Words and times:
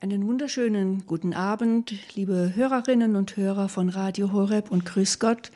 Einen 0.00 0.28
wunderschönen 0.28 1.06
guten 1.08 1.34
Abend, 1.34 1.92
liebe 2.14 2.52
Hörerinnen 2.54 3.16
und 3.16 3.36
Hörer 3.36 3.68
von 3.68 3.88
Radio 3.88 4.30
Horeb 4.30 4.70
und 4.70 4.86
Grüß 4.86 5.18
Gott. 5.18 5.50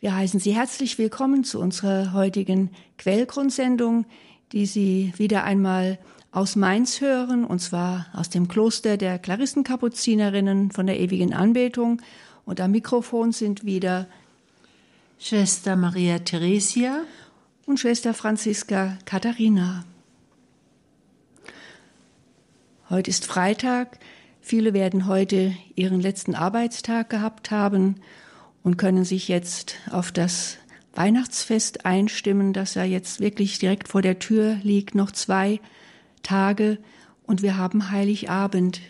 Wir 0.00 0.14
heißen 0.14 0.38
Sie 0.38 0.54
herzlich 0.54 0.98
willkommen 0.98 1.44
zu 1.44 1.58
unserer 1.58 2.12
heutigen 2.12 2.68
Quellgrundsendung, 2.98 4.04
die 4.52 4.66
Sie 4.66 5.14
wieder 5.16 5.44
einmal 5.44 5.98
aus 6.30 6.56
Mainz 6.56 7.00
hören, 7.00 7.42
und 7.42 7.60
zwar 7.60 8.04
aus 8.12 8.28
dem 8.28 8.48
Kloster 8.48 8.98
der 8.98 9.18
Klarissenkapuzinerinnen 9.18 10.72
von 10.72 10.86
der 10.86 11.00
ewigen 11.00 11.32
Anbetung. 11.32 12.02
Und 12.44 12.60
am 12.60 12.72
Mikrofon 12.72 13.32
sind 13.32 13.64
wieder 13.64 14.06
Schwester 15.18 15.74
Maria 15.76 16.18
Theresia 16.18 17.00
und 17.64 17.80
Schwester 17.80 18.12
Franziska 18.12 18.98
Katharina. 19.06 19.86
Heute 22.90 23.08
ist 23.08 23.24
Freitag. 23.24 24.00
Viele 24.40 24.74
werden 24.74 25.06
heute 25.06 25.54
ihren 25.76 26.00
letzten 26.00 26.34
Arbeitstag 26.34 27.08
gehabt 27.08 27.52
haben 27.52 28.00
und 28.64 28.78
können 28.78 29.04
sich 29.04 29.28
jetzt 29.28 29.76
auf 29.92 30.10
das 30.10 30.56
Weihnachtsfest 30.94 31.86
einstimmen, 31.86 32.52
das 32.52 32.74
ja 32.74 32.82
jetzt 32.82 33.20
wirklich 33.20 33.60
direkt 33.60 33.86
vor 33.86 34.02
der 34.02 34.18
Tür 34.18 34.56
liegt, 34.64 34.96
noch 34.96 35.12
zwei 35.12 35.60
Tage 36.24 36.78
und 37.22 37.42
wir 37.42 37.56
haben 37.56 37.92
Heiligabend. 37.92 38.80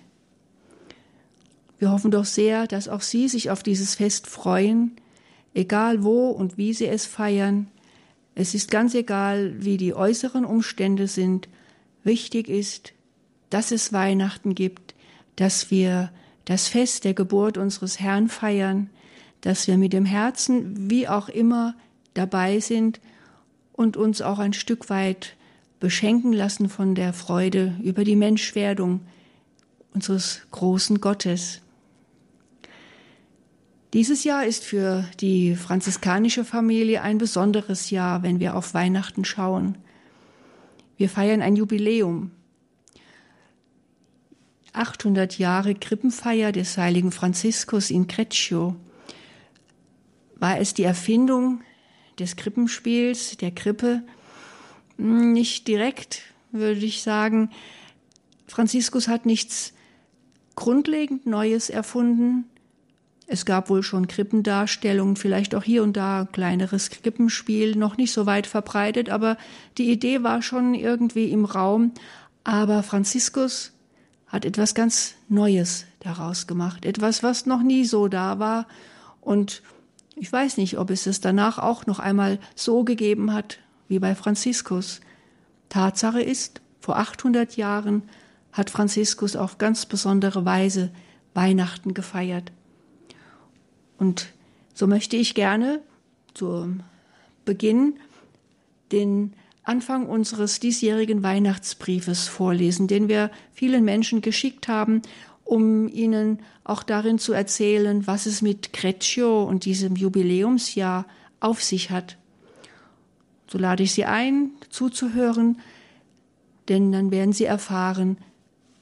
Wir 1.78 1.90
hoffen 1.90 2.10
doch 2.10 2.24
sehr, 2.24 2.66
dass 2.66 2.88
auch 2.88 3.02
Sie 3.02 3.28
sich 3.28 3.50
auf 3.50 3.62
dieses 3.62 3.96
Fest 3.96 4.28
freuen, 4.28 4.92
egal 5.52 6.02
wo 6.02 6.30
und 6.30 6.56
wie 6.56 6.72
Sie 6.72 6.86
es 6.86 7.04
feiern. 7.04 7.66
Es 8.34 8.54
ist 8.54 8.70
ganz 8.70 8.94
egal, 8.94 9.62
wie 9.62 9.76
die 9.76 9.92
äußeren 9.92 10.46
Umstände 10.46 11.06
sind. 11.06 11.50
Wichtig 12.02 12.48
ist, 12.48 12.94
dass 13.50 13.72
es 13.72 13.92
Weihnachten 13.92 14.54
gibt, 14.54 14.94
dass 15.36 15.70
wir 15.70 16.10
das 16.44 16.68
Fest 16.68 17.04
der 17.04 17.14
Geburt 17.14 17.58
unseres 17.58 18.00
Herrn 18.00 18.28
feiern, 18.28 18.90
dass 19.40 19.66
wir 19.66 19.78
mit 19.78 19.92
dem 19.92 20.04
Herzen, 20.04 20.90
wie 20.90 21.08
auch 21.08 21.28
immer, 21.28 21.74
dabei 22.14 22.60
sind 22.60 23.00
und 23.72 23.96
uns 23.96 24.22
auch 24.22 24.38
ein 24.38 24.52
Stück 24.52 24.90
weit 24.90 25.36
beschenken 25.78 26.32
lassen 26.32 26.68
von 26.68 26.94
der 26.94 27.12
Freude 27.12 27.74
über 27.82 28.04
die 28.04 28.16
Menschwerdung 28.16 29.00
unseres 29.94 30.42
großen 30.50 31.00
Gottes. 31.00 31.62
Dieses 33.92 34.22
Jahr 34.22 34.44
ist 34.44 34.62
für 34.62 35.04
die 35.20 35.56
franziskanische 35.56 36.44
Familie 36.44 37.02
ein 37.02 37.18
besonderes 37.18 37.90
Jahr, 37.90 38.22
wenn 38.22 38.38
wir 38.38 38.54
auf 38.54 38.72
Weihnachten 38.72 39.24
schauen. 39.24 39.78
Wir 40.96 41.08
feiern 41.08 41.42
ein 41.42 41.56
Jubiläum. 41.56 42.30
800 44.72 45.38
Jahre 45.38 45.74
Krippenfeier 45.74 46.52
des 46.52 46.76
heiligen 46.78 47.12
Franziskus 47.12 47.90
in 47.90 48.06
Creccio. 48.06 48.76
War 50.36 50.58
es 50.58 50.74
die 50.74 50.84
Erfindung 50.84 51.62
des 52.18 52.36
Krippenspiels, 52.36 53.36
der 53.36 53.50
Krippe? 53.50 54.02
Hm, 54.96 55.32
nicht 55.32 55.68
direkt, 55.68 56.22
würde 56.52 56.84
ich 56.84 57.02
sagen. 57.02 57.50
Franziskus 58.46 59.08
hat 59.08 59.26
nichts 59.26 59.72
grundlegend 60.56 61.26
Neues 61.26 61.70
erfunden. 61.70 62.44
Es 63.26 63.44
gab 63.44 63.70
wohl 63.70 63.84
schon 63.84 64.08
Krippendarstellungen, 64.08 65.14
vielleicht 65.14 65.54
auch 65.54 65.62
hier 65.62 65.84
und 65.84 65.96
da 65.96 66.26
kleineres 66.32 66.90
Krippenspiel, 66.90 67.76
noch 67.76 67.96
nicht 67.96 68.12
so 68.12 68.26
weit 68.26 68.46
verbreitet, 68.48 69.08
aber 69.08 69.36
die 69.78 69.90
Idee 69.90 70.24
war 70.24 70.42
schon 70.42 70.74
irgendwie 70.74 71.30
im 71.30 71.44
Raum. 71.44 71.92
Aber 72.42 72.82
Franziskus 72.82 73.72
hat 74.30 74.44
etwas 74.44 74.74
ganz 74.74 75.16
Neues 75.28 75.84
daraus 75.98 76.46
gemacht, 76.46 76.86
etwas, 76.86 77.22
was 77.22 77.46
noch 77.46 77.62
nie 77.62 77.84
so 77.84 78.08
da 78.08 78.38
war. 78.38 78.66
Und 79.20 79.62
ich 80.16 80.32
weiß 80.32 80.56
nicht, 80.56 80.78
ob 80.78 80.90
es 80.90 81.06
es 81.06 81.20
danach 81.20 81.58
auch 81.58 81.86
noch 81.86 81.98
einmal 81.98 82.38
so 82.54 82.84
gegeben 82.84 83.32
hat 83.32 83.58
wie 83.88 83.98
bei 83.98 84.14
Franziskus. 84.14 85.00
Tatsache 85.68 86.22
ist, 86.22 86.60
vor 86.80 86.96
800 86.96 87.56
Jahren 87.56 88.04
hat 88.52 88.70
Franziskus 88.70 89.36
auf 89.36 89.58
ganz 89.58 89.84
besondere 89.86 90.44
Weise 90.44 90.90
Weihnachten 91.34 91.92
gefeiert. 91.92 92.52
Und 93.98 94.32
so 94.74 94.86
möchte 94.86 95.16
ich 95.16 95.34
gerne 95.34 95.80
zu 96.34 96.76
Beginn 97.44 97.94
den 98.92 99.34
Anfang 99.70 100.06
unseres 100.06 100.58
diesjährigen 100.58 101.22
Weihnachtsbriefes 101.22 102.26
vorlesen, 102.26 102.88
den 102.88 103.06
wir 103.06 103.30
vielen 103.52 103.84
Menschen 103.84 104.20
geschickt 104.20 104.66
haben, 104.66 105.00
um 105.44 105.86
ihnen 105.86 106.40
auch 106.64 106.82
darin 106.82 107.20
zu 107.20 107.32
erzählen, 107.32 108.04
was 108.04 108.26
es 108.26 108.42
mit 108.42 108.72
Creccio 108.72 109.44
und 109.44 109.64
diesem 109.64 109.94
Jubiläumsjahr 109.94 111.06
auf 111.38 111.62
sich 111.62 111.92
hat. 111.92 112.16
So 113.46 113.58
lade 113.58 113.84
ich 113.84 113.92
Sie 113.92 114.06
ein, 114.06 114.50
zuzuhören, 114.70 115.60
denn 116.68 116.90
dann 116.90 117.12
werden 117.12 117.32
Sie 117.32 117.44
erfahren, 117.44 118.18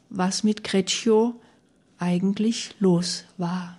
was 0.09 0.43
mit 0.43 0.65
Creccio 0.65 1.39
eigentlich 1.99 2.75
los 2.79 3.25
war. 3.37 3.79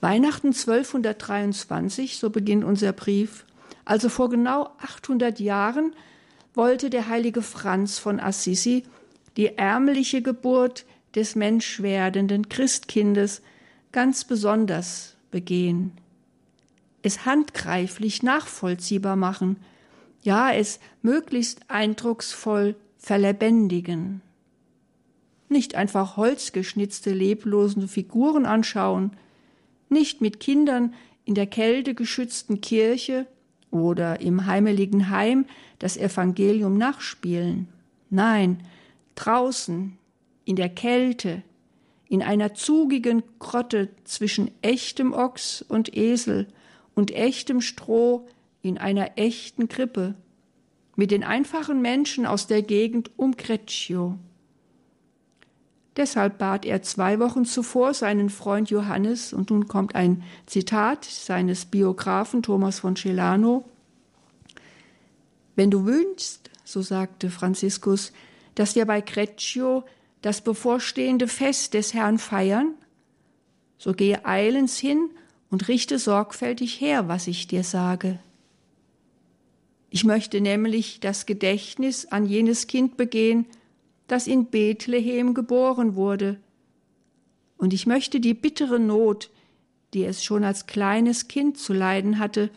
Weihnachten 0.00 0.52
1223, 0.52 2.18
so 2.18 2.30
beginnt 2.30 2.62
unser 2.62 2.92
Brief, 2.92 3.44
also 3.84 4.08
vor 4.08 4.30
genau 4.30 4.70
800 4.78 5.40
Jahren 5.40 5.94
wollte 6.54 6.90
der 6.90 7.08
heilige 7.08 7.42
Franz 7.42 7.98
von 7.98 8.20
Assisi 8.20 8.84
die 9.36 9.56
ärmliche 9.56 10.22
Geburt 10.22 10.86
des 11.14 11.34
menschwerdenden 11.34 12.48
Christkindes 12.48 13.42
ganz 13.92 14.24
besonders 14.24 15.16
begehen, 15.30 15.92
es 17.02 17.26
handgreiflich 17.26 18.22
nachvollziehbar 18.22 19.16
machen, 19.16 19.58
ja 20.22 20.52
es 20.52 20.80
möglichst 21.02 21.60
eindrucksvoll 21.68 22.76
verlebendigen. 22.98 24.22
Nicht 25.48 25.74
einfach 25.74 26.16
holzgeschnitzte 26.16 27.12
leblose 27.12 27.86
Figuren 27.86 28.46
anschauen, 28.46 29.12
nicht 29.88 30.22
mit 30.22 30.40
Kindern 30.40 30.94
in 31.24 31.34
der 31.34 31.46
Kälte 31.46 31.94
geschützten 31.94 32.60
Kirche 32.60 33.26
oder 33.74 34.20
im 34.20 34.46
heimeligen 34.46 35.10
Heim 35.10 35.46
das 35.80 35.96
Evangelium 35.96 36.78
nachspielen. 36.78 37.68
Nein, 38.08 38.60
draußen, 39.16 39.98
in 40.44 40.56
der 40.56 40.68
Kälte, 40.68 41.42
in 42.08 42.22
einer 42.22 42.54
zugigen 42.54 43.24
Grotte 43.40 43.88
zwischen 44.04 44.50
echtem 44.62 45.12
Ochs 45.12 45.60
und 45.60 45.96
Esel 45.96 46.46
und 46.94 47.10
echtem 47.10 47.60
Stroh 47.60 48.26
in 48.62 48.78
einer 48.78 49.18
echten 49.18 49.68
Krippe, 49.68 50.14
mit 50.94 51.10
den 51.10 51.24
einfachen 51.24 51.82
Menschen 51.82 52.26
aus 52.26 52.46
der 52.46 52.62
Gegend 52.62 53.10
um 53.16 53.36
Greccio. 53.36 54.16
Deshalb 55.96 56.38
bat 56.38 56.64
er 56.64 56.82
zwei 56.82 57.20
Wochen 57.20 57.44
zuvor 57.44 57.94
seinen 57.94 58.28
Freund 58.28 58.70
Johannes, 58.70 59.32
und 59.32 59.50
nun 59.50 59.68
kommt 59.68 59.94
ein 59.94 60.24
Zitat 60.46 61.04
seines 61.04 61.66
Biografen 61.66 62.42
Thomas 62.42 62.80
von 62.80 62.96
Celano. 62.96 63.64
Wenn 65.54 65.70
du 65.70 65.84
wünschst, 65.84 66.50
so 66.64 66.82
sagte 66.82 67.30
Franziskus, 67.30 68.12
dass 68.56 68.74
wir 68.74 68.86
bei 68.86 69.00
Creccio 69.00 69.84
das 70.22 70.40
bevorstehende 70.40 71.28
Fest 71.28 71.74
des 71.74 71.94
Herrn 71.94 72.18
feiern, 72.18 72.74
so 73.78 73.92
gehe 73.92 74.24
eilends 74.24 74.78
hin 74.78 75.10
und 75.50 75.68
richte 75.68 75.98
sorgfältig 75.98 76.80
her, 76.80 77.06
was 77.06 77.28
ich 77.28 77.46
dir 77.46 77.62
sage. 77.62 78.18
Ich 79.90 80.02
möchte 80.02 80.40
nämlich 80.40 80.98
das 80.98 81.26
Gedächtnis 81.26 82.06
an 82.06 82.26
jenes 82.26 82.66
Kind 82.66 82.96
begehen, 82.96 83.46
das 84.06 84.26
in 84.26 84.46
Bethlehem 84.46 85.34
geboren 85.34 85.94
wurde. 85.94 86.38
Und 87.56 87.72
ich 87.72 87.86
möchte 87.86 88.20
die 88.20 88.34
bittere 88.34 88.78
Not, 88.78 89.30
die 89.94 90.04
es 90.04 90.24
schon 90.24 90.44
als 90.44 90.66
kleines 90.66 91.28
Kind 91.28 91.56
zu 91.56 91.72
leiden 91.72 92.18
hatte, 92.18 92.50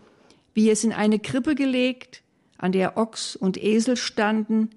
wie 0.54 0.70
es 0.70 0.84
in 0.84 0.92
eine 0.92 1.20
Krippe 1.20 1.56
gelegt, 1.56 2.24
an 2.58 2.72
der 2.72 2.98
Ochs 2.98 3.36
und 3.36 3.62
Esel 3.62 3.96
standen, 3.96 4.72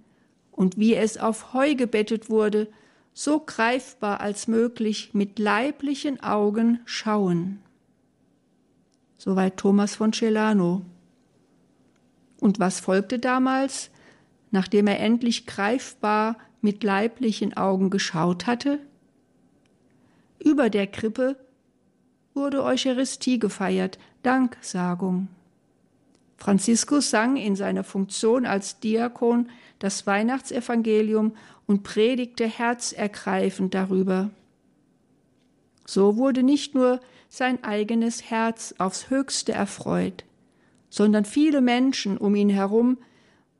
und 0.53 0.77
wie 0.77 0.95
es 0.95 1.17
auf 1.17 1.55
Heu 1.55 1.75
gebettet 1.75 2.29
wurde, 2.29 2.69
so 3.15 3.41
greifbar 3.41 4.21
als 4.21 4.47
möglich 4.47 5.15
mit 5.15 5.39
leiblichen 5.39 6.23
Augen 6.23 6.81
schauen. 6.85 7.63
Soweit 9.17 9.57
Thomas 9.57 9.95
von 9.95 10.13
Celano. 10.13 10.83
Und 12.41 12.59
was 12.59 12.79
folgte 12.79 13.19
damals, 13.19 13.91
nachdem 14.51 14.87
er 14.87 15.01
endlich 15.01 15.47
greifbar 15.47 16.37
mit 16.61 16.83
leiblichen 16.83 17.57
Augen 17.57 17.91
geschaut 17.91 18.47
hatte? 18.47 18.81
Über 20.39 20.71
der 20.71 20.87
Krippe 20.87 21.37
wurde 22.35 22.65
Eucharistie 22.65 23.39
gefeiert, 23.39 23.99
Danksagung. 24.23 25.29
Franziskus 26.37 27.11
sang 27.11 27.37
in 27.37 27.55
seiner 27.55 27.85
Funktion 27.85 28.47
als 28.47 28.81
Diakon 28.81 29.51
das 29.79 30.07
Weihnachtsevangelium 30.07 31.37
und 31.67 31.83
predigte 31.83 32.47
herzergreifend 32.47 33.75
darüber. 33.75 34.31
So 35.87 36.17
wurde 36.17 36.43
nicht 36.43 36.75
nur 36.75 37.01
sein 37.29 37.63
eigenes 37.63 38.31
Herz 38.31 38.75
aufs 38.79 39.11
höchste 39.11 39.53
erfreut, 39.53 40.25
sondern 40.89 41.25
viele 41.25 41.61
Menschen 41.61 42.17
um 42.17 42.35
ihn 42.35 42.49
herum 42.49 42.99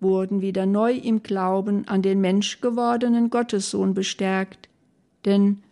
wurden 0.01 0.41
wieder 0.41 0.67
neu 0.67 0.93
im 0.93 1.23
Glauben 1.23 1.87
an 1.87 2.03
den 2.03 2.21
menschgewordenen 2.21 3.31
Gottessohn 3.31 3.95
bestärkt, 3.95 4.69
denn 5.25 5.63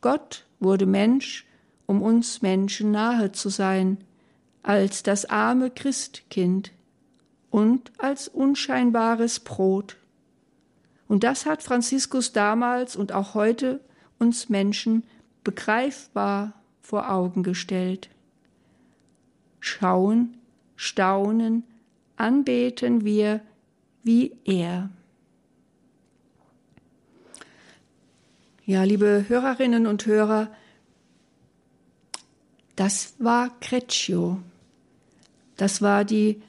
Gott 0.00 0.46
wurde 0.60 0.86
Mensch, 0.86 1.46
um 1.86 2.02
uns 2.02 2.42
Menschen 2.42 2.92
nahe 2.92 3.32
zu 3.32 3.48
sein, 3.48 3.98
als 4.62 5.02
das 5.02 5.24
arme 5.24 5.70
Christkind 5.70 6.72
und 7.50 7.90
als 7.98 8.28
unscheinbares 8.28 9.40
Brot. 9.40 9.96
Und 11.08 11.24
das 11.24 11.46
hat 11.46 11.62
Franziskus 11.62 12.32
damals 12.32 12.94
und 12.94 13.12
auch 13.12 13.34
heute 13.34 13.80
uns 14.18 14.48
Menschen 14.48 15.04
begreifbar 15.42 16.52
vor 16.82 17.10
Augen 17.10 17.42
gestellt. 17.42 18.10
Schauen, 19.60 20.36
staunen, 20.76 21.64
anbeten 22.16 23.04
wir 23.04 23.40
wie 24.08 24.32
er. 24.46 24.88
Ja, 28.64 28.82
liebe 28.84 29.26
Hörerinnen 29.28 29.86
und 29.86 30.06
Hörer, 30.06 30.48
das 32.74 33.16
war 33.18 33.50
Creccio. 33.60 34.40
Das 35.58 35.82
war 35.82 36.06
die 36.06 36.40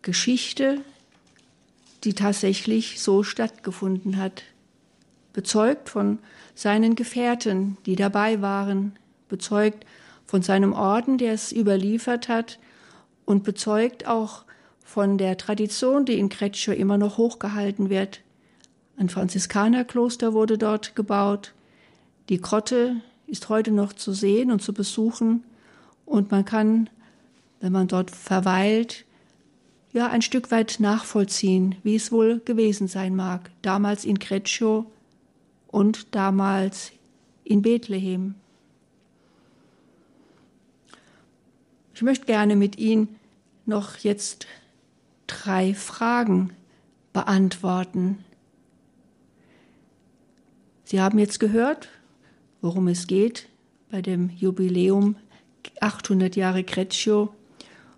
Geschichte, 0.00 0.80
die 2.02 2.14
tatsächlich 2.14 3.02
so 3.02 3.24
stattgefunden 3.24 4.16
hat, 4.16 4.42
bezeugt 5.34 5.90
von 5.90 6.18
seinen 6.54 6.94
Gefährten, 6.94 7.76
die 7.84 7.94
dabei 7.94 8.40
waren, 8.40 8.96
bezeugt 9.28 9.84
von 10.24 10.40
seinem 10.40 10.72
Orden, 10.72 11.18
der 11.18 11.34
es 11.34 11.52
überliefert 11.52 12.30
hat, 12.30 12.58
und 13.26 13.44
bezeugt 13.44 14.06
auch 14.06 14.46
von 14.90 15.18
der 15.18 15.36
Tradition, 15.36 16.04
die 16.04 16.18
in 16.18 16.28
Creccio 16.28 16.74
immer 16.74 16.98
noch 16.98 17.16
hochgehalten 17.16 17.90
wird. 17.90 18.22
Ein 18.96 19.08
Franziskanerkloster 19.08 20.32
wurde 20.32 20.58
dort 20.58 20.96
gebaut. 20.96 21.54
Die 22.28 22.40
Grotte 22.40 22.96
ist 23.28 23.48
heute 23.48 23.70
noch 23.70 23.92
zu 23.92 24.12
sehen 24.12 24.50
und 24.50 24.62
zu 24.62 24.74
besuchen. 24.74 25.44
Und 26.06 26.32
man 26.32 26.44
kann, 26.44 26.90
wenn 27.60 27.70
man 27.70 27.86
dort 27.86 28.10
verweilt, 28.10 29.04
ja 29.92 30.08
ein 30.08 30.22
Stück 30.22 30.50
weit 30.50 30.78
nachvollziehen, 30.80 31.76
wie 31.84 31.94
es 31.94 32.10
wohl 32.10 32.40
gewesen 32.40 32.88
sein 32.88 33.14
mag, 33.14 33.52
damals 33.62 34.04
in 34.04 34.18
Creccio 34.18 34.90
und 35.68 36.16
damals 36.16 36.90
in 37.44 37.62
Bethlehem. 37.62 38.34
Ich 41.94 42.02
möchte 42.02 42.26
gerne 42.26 42.56
mit 42.56 42.76
Ihnen 42.76 43.20
noch 43.66 43.98
jetzt 43.98 44.48
drei 45.30 45.74
Fragen 45.74 46.52
beantworten. 47.12 48.24
Sie 50.84 51.00
haben 51.00 51.18
jetzt 51.18 51.38
gehört, 51.38 51.88
worum 52.60 52.88
es 52.88 53.06
geht 53.06 53.48
bei 53.90 54.02
dem 54.02 54.30
Jubiläum 54.30 55.16
800 55.80 56.34
Jahre 56.34 56.64
Creccio 56.64 57.32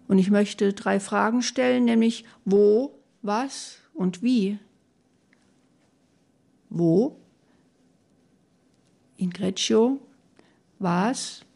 und 0.08 0.18
ich 0.18 0.30
möchte 0.30 0.74
drei 0.74 1.00
Fragen 1.00 1.40
stellen, 1.42 1.84
nämlich 1.86 2.26
wo, 2.44 2.98
was 3.22 3.78
und 3.94 4.22
wie. 4.22 4.58
Wo? 6.68 7.16
In 9.16 9.30
Greccio. 9.30 10.00
Was? 10.78 11.46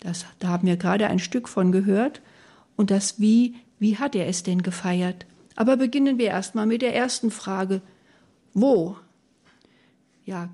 Das, 0.00 0.26
da 0.38 0.48
haben 0.48 0.66
wir 0.66 0.76
gerade 0.76 1.06
ein 1.06 1.18
Stück 1.18 1.48
von 1.48 1.70
gehört. 1.70 2.20
Und 2.76 2.90
das 2.90 3.20
Wie, 3.20 3.56
wie 3.80 3.96
hat 3.96 4.14
er 4.14 4.28
es 4.28 4.44
denn 4.44 4.62
gefeiert? 4.62 5.26
Aber 5.56 5.76
beginnen 5.76 6.18
wir 6.18 6.28
erstmal 6.28 6.66
mit 6.66 6.82
der 6.82 6.94
ersten 6.94 7.32
Frage. 7.32 7.82
Wo? 8.54 8.96
Ja, 10.24 10.48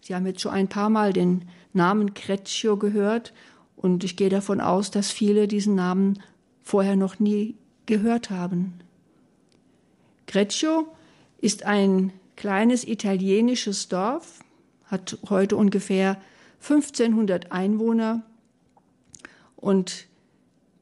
Sie 0.00 0.14
haben 0.14 0.26
jetzt 0.26 0.40
schon 0.40 0.52
ein 0.52 0.68
paar 0.68 0.90
Mal 0.90 1.12
den 1.12 1.44
Namen 1.72 2.14
Creccio 2.14 2.76
gehört 2.76 3.32
und 3.76 4.02
ich 4.02 4.16
gehe 4.16 4.28
davon 4.28 4.60
aus, 4.60 4.90
dass 4.90 5.10
viele 5.10 5.46
diesen 5.46 5.74
Namen 5.74 6.22
vorher 6.62 6.96
noch 6.96 7.18
nie 7.18 7.54
gehört 7.86 8.30
haben. 8.30 8.80
Greccio 10.26 10.88
ist 11.38 11.64
ein 11.64 12.12
kleines 12.36 12.86
italienisches 12.86 13.88
Dorf, 13.88 14.40
hat 14.86 15.18
heute 15.28 15.56
ungefähr 15.56 16.20
1500 16.62 17.52
Einwohner 17.52 18.22
und 19.56 20.06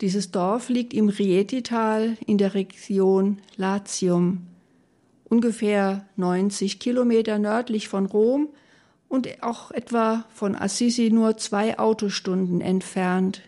dieses 0.01 0.31
Dorf 0.31 0.69
liegt 0.69 0.95
im 0.95 1.09
Rietital 1.09 2.17
in 2.27 2.39
der 2.39 2.55
Region 2.55 3.39
Latium, 3.57 4.47
ungefähr 5.25 6.07
90 6.17 6.79
Kilometer 6.79 7.39
nördlich 7.39 7.89
von 7.89 8.07
Rom 8.07 8.49
und 9.09 9.43
auch 9.43 9.71
etwa 9.71 10.25
von 10.33 10.55
Assisi 10.55 11.11
nur 11.11 11.37
zwei 11.37 11.79
Autostunden 11.79 12.61
entfernt. 12.61 13.43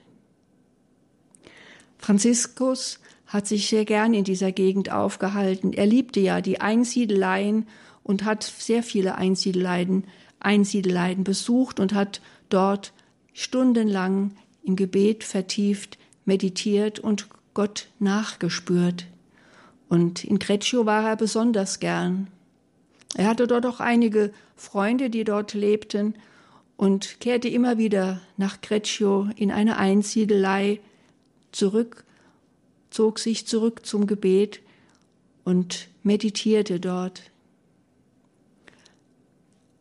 Franziskus 1.99 2.99
hat 3.27 3.47
sich 3.47 3.69
sehr 3.69 3.85
gern 3.85 4.13
in 4.13 4.25
dieser 4.25 4.51
Gegend 4.51 4.91
aufgehalten. 4.91 5.73
Er 5.73 5.87
liebte 5.87 6.19
ja 6.19 6.41
die 6.41 6.61
Einsiedeleien 6.61 7.69
und 8.03 8.25
hat 8.25 8.43
sehr 8.43 8.83
viele 8.83 9.15
Einsiedeleien, 9.15 10.05
Einsiedeleien 10.41 11.23
besucht 11.23 11.79
und 11.79 11.95
hat 11.95 12.21
dort 12.49 12.93
stundenlang 13.35 14.33
im 14.65 14.75
Gebet 14.75 15.23
vertieft, 15.23 16.00
meditiert 16.31 17.01
und 17.01 17.27
Gott 17.55 17.89
nachgespürt. 17.99 19.07
Und 19.89 20.23
in 20.23 20.39
Greccio 20.39 20.87
war 20.87 21.09
er 21.09 21.17
besonders 21.17 21.81
gern. 21.81 22.29
Er 23.17 23.27
hatte 23.27 23.49
dort 23.49 23.67
auch 23.67 23.81
einige 23.81 24.33
Freunde, 24.55 25.11
die 25.11 25.25
dort 25.25 25.55
lebten 25.55 26.15
und 26.77 27.19
kehrte 27.19 27.49
immer 27.49 27.79
wieder 27.79 28.21
nach 28.37 28.61
Greccio 28.61 29.29
in 29.35 29.51
eine 29.51 29.77
Einsiedelei 29.77 30.79
zurück, 31.51 32.05
zog 32.91 33.19
sich 33.19 33.49
zurück 33.49 33.85
zum 33.85 34.07
Gebet 34.07 34.61
und 35.43 35.89
meditierte 36.05 36.79
dort. 36.79 37.23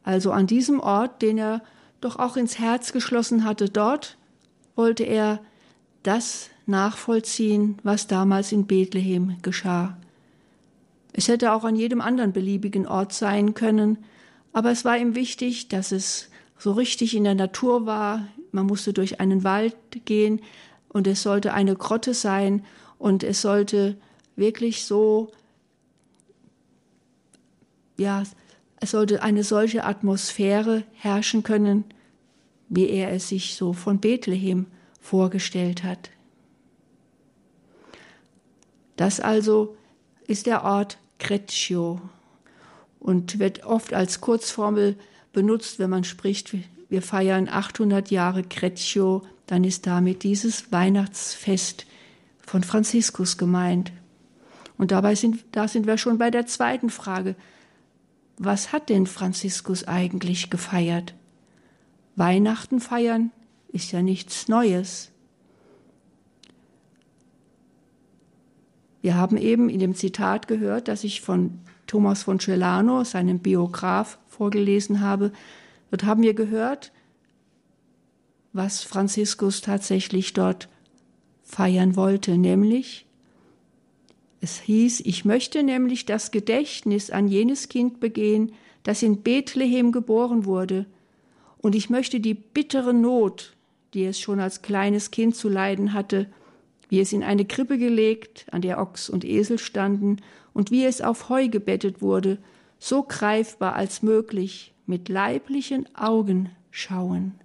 Also 0.01 0.31
an 0.31 0.47
diesem 0.47 0.79
Ort, 0.79 1.21
den 1.21 1.37
er 1.37 1.61
doch 2.01 2.17
auch 2.17 2.37
ins 2.37 2.57
Herz 2.57 2.91
geschlossen 2.91 3.43
hatte, 3.43 3.69
dort 3.69 4.17
wollte 4.75 5.03
er 5.03 5.43
das 6.09 6.49
nachvollziehen, 6.65 7.77
was 7.83 8.07
damals 8.07 8.51
in 8.51 8.65
Bethlehem 8.65 9.37
geschah. 9.43 9.95
Es 11.13 11.27
hätte 11.27 11.53
auch 11.53 11.63
an 11.63 11.75
jedem 11.75 12.01
anderen 12.01 12.33
beliebigen 12.33 12.87
Ort 12.87 13.13
sein 13.13 13.53
können, 13.53 13.99
aber 14.51 14.71
es 14.71 14.85
war 14.85 14.97
ihm 14.97 15.13
wichtig, 15.13 15.67
dass 15.67 15.91
es 15.91 16.29
so 16.57 16.71
richtig 16.71 17.15
in 17.15 17.25
der 17.25 17.35
Natur 17.35 17.85
war. 17.85 18.27
Man 18.51 18.65
musste 18.65 18.91
durch 18.91 19.19
einen 19.19 19.43
Wald 19.43 19.75
gehen, 20.05 20.41
und 20.91 21.05
es 21.05 21.21
sollte 21.21 21.53
eine 21.53 21.75
Grotte 21.75 22.15
sein 22.15 22.65
und 22.97 23.23
es 23.23 23.43
sollte 23.43 23.95
wirklich 24.35 24.85
so, 24.85 25.31
ja, 27.97 28.23
es 28.79 28.89
sollte 28.89 29.21
eine 29.21 29.43
solche 29.43 29.83
Atmosphäre 29.83 30.83
herrschen 30.93 31.43
können, 31.43 31.83
wie 32.67 32.89
er 32.89 33.11
es 33.11 33.29
sich 33.29 33.53
so 33.53 33.73
von 33.73 33.99
Bethlehem 33.99 34.65
vorgestellt 34.99 35.83
hat. 35.83 36.09
Das 38.95 39.19
also 39.19 39.77
ist 40.27 40.45
der 40.45 40.63
Ort 40.63 40.97
Creccio 41.19 42.01
und 42.99 43.39
wird 43.39 43.63
oft 43.63 43.93
als 43.93 44.21
Kurzformel 44.21 44.97
benutzt, 45.31 45.79
wenn 45.79 45.89
man 45.89 46.03
spricht, 46.03 46.53
wir 46.89 47.01
feiern 47.01 47.47
800 47.47 48.11
Jahre 48.11 48.43
Creccio 48.43 49.23
dann 49.49 49.63
ist 49.63 49.87
damit 49.87 50.21
dieses 50.21 50.71
Weihnachtsfest 50.71 51.87
von 52.39 52.63
Franziskus 52.63 53.35
gemeint. 53.39 53.91
Und 54.77 54.91
dabei 54.91 55.15
sind, 55.15 55.43
da 55.53 55.67
sind 55.67 55.87
wir 55.87 55.97
schon 55.97 56.19
bei 56.19 56.29
der 56.29 56.45
zweiten 56.45 56.91
Frage. 56.91 57.35
Was 58.37 58.71
hat 58.71 58.89
denn 58.89 59.07
Franziskus 59.07 59.87
eigentlich 59.87 60.51
gefeiert? 60.51 61.15
Weihnachten 62.15 62.79
feiern 62.79 63.31
ist 63.71 63.91
ja 63.91 64.01
nichts 64.01 64.47
Neues. 64.47 65.11
Wir 69.01 69.15
haben 69.15 69.37
eben 69.37 69.69
in 69.69 69.79
dem 69.79 69.95
Zitat 69.95 70.47
gehört, 70.47 70.87
das 70.87 71.03
ich 71.03 71.21
von 71.21 71.59
Thomas 71.87 72.23
von 72.23 72.39
Celano, 72.39 73.03
seinem 73.03 73.39
Biograf, 73.39 74.19
vorgelesen 74.27 75.01
habe. 75.01 75.31
Dort 75.89 76.03
haben 76.03 76.21
wir 76.21 76.33
gehört, 76.33 76.91
was 78.53 78.83
Franziskus 78.83 79.61
tatsächlich 79.61 80.33
dort 80.33 80.69
feiern 81.43 81.95
wollte, 81.95 82.37
nämlich 82.37 83.05
es 84.41 84.59
hieß, 84.61 85.01
ich 85.01 85.25
möchte 85.25 85.63
nämlich 85.63 86.05
das 86.05 86.31
Gedächtnis 86.31 87.09
an 87.09 87.27
jenes 87.27 87.67
Kind 87.67 87.99
begehen, 87.99 88.53
das 88.83 89.03
in 89.03 89.21
Bethlehem 89.21 89.91
geboren 89.91 90.45
wurde, 90.45 90.85
und 91.57 91.75
ich 91.75 91.89
möchte 91.89 92.21
die 92.21 92.35
bittere 92.35 92.93
Not, 92.93 93.57
die 93.93 94.05
es 94.05 94.19
schon 94.19 94.39
als 94.39 94.61
kleines 94.61 95.11
Kind 95.11 95.35
zu 95.35 95.49
leiden 95.49 95.93
hatte, 95.93 96.27
wie 96.89 96.99
es 96.99 97.13
in 97.13 97.23
eine 97.23 97.45
Krippe 97.45 97.77
gelegt, 97.77 98.45
an 98.51 98.61
der 98.61 98.79
Ochs 98.79 99.09
und 99.09 99.23
Esel 99.23 99.59
standen, 99.59 100.17
und 100.53 100.71
wie 100.71 100.85
es 100.85 101.01
auf 101.01 101.29
Heu 101.29 101.47
gebettet 101.47 102.01
wurde, 102.01 102.39
so 102.79 103.03
greifbar 103.03 103.75
als 103.75 104.01
möglich 104.01 104.73
mit 104.85 105.09
leiblichen 105.09 105.87
Augen 105.95 106.49
schauen. 106.71 107.35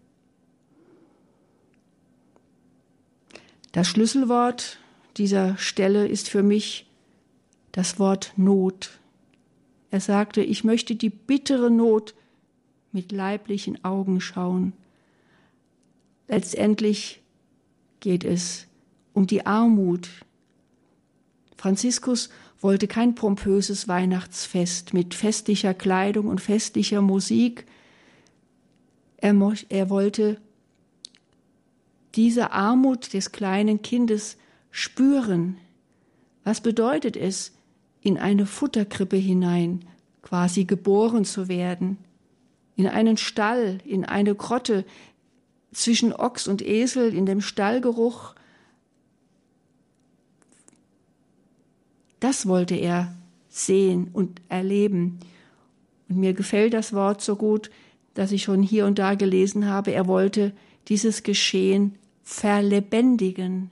Das 3.72 3.88
Schlüsselwort 3.88 4.78
dieser 5.16 5.56
Stelle 5.58 6.06
ist 6.06 6.28
für 6.28 6.42
mich 6.42 6.86
das 7.72 7.98
Wort 7.98 8.32
Not. 8.36 9.00
Er 9.90 10.00
sagte, 10.00 10.42
ich 10.42 10.64
möchte 10.64 10.94
die 10.94 11.10
bittere 11.10 11.70
Not 11.70 12.14
mit 12.92 13.10
leiblichen 13.10 13.84
Augen 13.84 14.20
schauen. 14.20 14.72
Letztendlich 16.28 17.22
geht 18.00 18.24
es 18.24 18.66
um 19.12 19.26
die 19.26 19.46
Armut. 19.46 20.08
Franziskus 21.56 22.30
wollte 22.60 22.88
kein 22.88 23.14
pompöses 23.14 23.88
Weihnachtsfest 23.88 24.94
mit 24.94 25.14
festlicher 25.14 25.74
Kleidung 25.74 26.28
und 26.28 26.40
festlicher 26.40 27.02
Musik. 27.02 27.66
Er, 29.18 29.34
er 29.68 29.90
wollte 29.90 30.40
diese 32.14 32.52
Armut 32.52 33.12
des 33.12 33.32
kleinen 33.32 33.82
Kindes 33.82 34.36
spüren. 34.70 35.56
Was 36.42 36.60
bedeutet 36.60 37.16
es, 37.16 37.52
in 38.00 38.18
eine 38.18 38.44
Futterkrippe 38.46 39.16
hinein 39.16 39.84
quasi 40.22 40.64
geboren 40.64 41.24
zu 41.24 41.48
werden? 41.48 41.98
In 42.76 42.86
einen 42.86 43.16
Stall, 43.16 43.78
in 43.84 44.04
eine 44.04 44.34
Grotte, 44.34 44.84
zwischen 45.74 46.12
Ochs 46.12 46.48
und 46.48 46.62
Esel, 46.62 47.14
in 47.14 47.26
dem 47.26 47.40
Stallgeruch. 47.40 48.34
Das 52.20 52.46
wollte 52.46 52.74
er 52.74 53.14
sehen 53.48 54.08
und 54.12 54.40
erleben. 54.48 55.20
Und 56.08 56.18
mir 56.18 56.32
gefällt 56.32 56.72
das 56.72 56.92
Wort 56.92 57.20
so 57.20 57.36
gut, 57.36 57.70
dass 58.14 58.32
ich 58.32 58.44
schon 58.44 58.62
hier 58.62 58.86
und 58.86 58.98
da 58.98 59.14
gelesen 59.14 59.68
habe, 59.68 59.92
er 59.92 60.06
wollte 60.06 60.52
dieses 60.88 61.22
Geschehen 61.22 61.96
verlebendigen, 62.22 63.70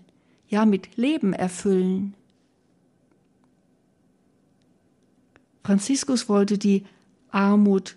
ja 0.49 0.67
mit 0.67 0.97
Leben 0.97 1.33
erfüllen. 1.33 2.15
Franziskus 5.65 6.29
wollte 6.29 6.59
die 6.59 6.85
Armut 7.31 7.97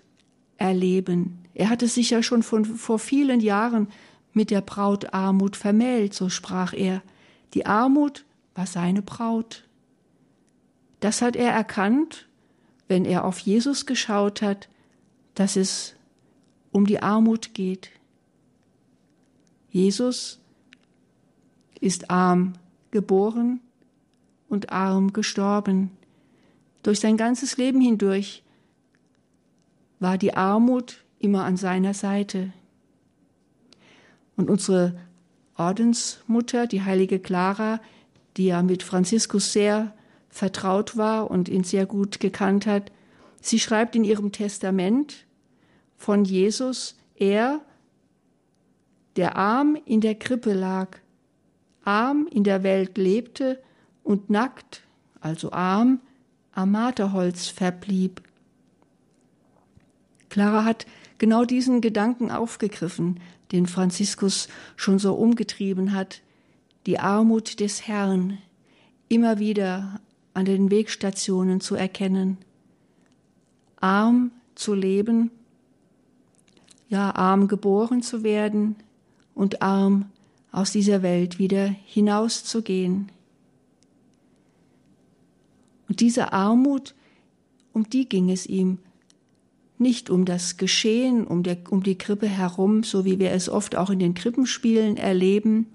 erleben. 0.58 1.45
Er 1.56 1.70
hatte 1.70 1.88
sich 1.88 2.12
ja 2.12 2.22
schon 2.22 2.44
von, 2.44 2.66
vor 2.66 3.00
vielen 3.00 3.40
Jahren 3.40 3.88
mit 4.34 4.52
der 4.52 4.62
Braut 4.62 5.14
Armut 5.14 5.56
vermählt, 5.56 6.14
so 6.14 6.30
sprach 6.30 6.74
er. 6.74 7.02
Die 7.54 7.66
Armut 7.66 8.26
war 8.54 8.68
seine 8.68 9.02
Braut. 9.02 9.64
Das 11.00 11.22
hat 11.22 11.38
er 11.38 11.52
erkannt, 11.52 12.28
wenn 12.90 13.06
er 13.06 13.24
auf 13.24 13.40
Jesus 13.40 13.86
geschaut 13.86 14.42
hat, 14.42 14.68
dass 15.34 15.56
es 15.56 15.96
um 16.72 16.86
die 16.86 17.02
Armut 17.02 17.54
geht. 17.54 17.90
Jesus 19.70 20.40
ist 21.80 22.10
arm 22.10 22.54
geboren 22.92 23.62
und 24.50 24.72
arm 24.72 25.14
gestorben. 25.14 25.92
Durch 26.84 27.00
sein 27.00 27.16
ganzes 27.16 27.56
Leben 27.56 27.80
hindurch 27.80 28.44
war 30.00 30.18
die 30.18 30.34
Armut 30.34 31.05
immer 31.19 31.43
an 31.43 31.57
seiner 31.57 31.93
Seite. 31.93 32.53
Und 34.36 34.50
unsere 34.50 34.95
Ordensmutter, 35.57 36.67
die 36.67 36.84
heilige 36.84 37.19
Clara, 37.19 37.79
die 38.38 38.48
ja 38.48 38.62
mit 38.62 38.84
Franziskus 38.84 39.53
sehr 39.53 39.93
vertraut 40.29 40.98
war 40.98 41.31
und 41.31 41.48
ihn 41.48 41.63
sehr 41.63 41.86
gut 41.86 42.19
gekannt 42.19 42.65
hat, 42.65 42.91
sie 43.41 43.60
schreibt 43.60 43.95
in 43.95 44.03
ihrem 44.03 44.31
Testament 44.31 45.25
von 45.98 46.25
Jesus, 46.25 46.95
er, 47.15 47.62
der 49.15 49.38
arm 49.38 49.77
in 49.86 50.01
der 50.01 50.15
Krippe 50.15 50.53
lag, 50.53 50.98
arm 51.86 52.27
in 52.29 52.43
der 52.43 52.63
Welt 52.63 52.98
lebte 52.98 53.62
und 54.03 54.29
nackt, 54.29 54.81
also 55.22 55.53
arm, 55.53 56.01
am 56.51 56.72
Marterholz 56.72 57.48
verblieb. 57.48 58.22
Clara 60.29 60.65
hat 60.65 60.86
genau 61.17 61.45
diesen 61.45 61.81
Gedanken 61.81 62.31
aufgegriffen, 62.31 63.19
den 63.51 63.67
Franziskus 63.67 64.48
schon 64.75 65.00
so 65.00 65.13
umgetrieben 65.13 65.93
hat, 65.93 66.22
die 66.86 67.00
Armut 67.00 67.60
des 67.60 67.88
Herrn 67.88 68.38
immer 69.07 69.39
wieder 69.39 70.00
an 70.34 70.45
den 70.45 70.69
Wegstationen 70.72 71.62
zu 71.62 71.75
erkennen, 71.75 72.38
arm 73.79 74.31
zu 74.55 74.74
leben, 74.74 75.31
ja 76.89 77.15
arm 77.15 77.48
geboren 77.48 78.01
zu 78.01 78.24
werden 78.24 78.75
und 79.34 79.62
arm 79.62 80.12
aus 80.51 80.72
dieser 80.72 81.01
Welt 81.01 81.39
wieder 81.39 81.65
hinauszugehen. 81.67 83.12
Und 85.88 86.00
diese 86.00 86.34
Armut, 86.34 86.95
um 87.74 87.89
die 87.89 88.07
ging 88.07 88.29
es 88.29 88.45
ihm, 88.48 88.79
nicht 89.77 90.10
um 90.10 90.25
das 90.25 90.58
Geschehen, 90.58 91.25
um, 91.25 91.44
der, 91.44 91.58
um 91.70 91.84
die 91.84 91.98
Krippe 91.98 92.27
herum, 92.27 92.84
so 92.84 93.05
wie 93.05 93.20
wir 93.20 93.32
es 93.32 93.50
oft 93.50 93.75
auch 93.75 93.89
in 93.89 94.00
den 94.00 94.13
Krippenspielen 94.13 94.98
erleben 94.98 95.67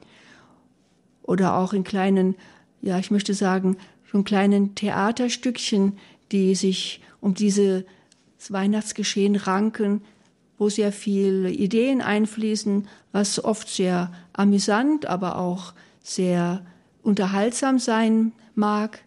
oder 1.23 1.57
auch 1.57 1.73
in 1.73 1.85
kleinen, 1.85 2.35
ja, 2.81 2.99
ich 2.99 3.11
möchte 3.11 3.35
sagen, 3.35 3.77
schon 4.05 4.25
kleinen 4.25 4.75
Theaterstückchen, 4.75 5.99
die 6.33 6.55
sich 6.55 7.01
um 7.21 7.35
dieses 7.35 7.85
Weihnachtsgeschehen 8.49 9.37
ranken, 9.37 10.03
wo 10.59 10.69
sehr 10.69 10.93
viele 10.93 11.51
Ideen 11.51 12.01
einfließen, 12.01 12.89
was 13.13 13.43
oft 13.43 13.69
sehr 13.69 14.13
amüsant, 14.33 15.07
aber 15.07 15.39
auch 15.39 15.75
sehr 16.03 16.65
unterhaltsam 17.03 17.79
sein 17.79 18.33
mag. 18.55 19.05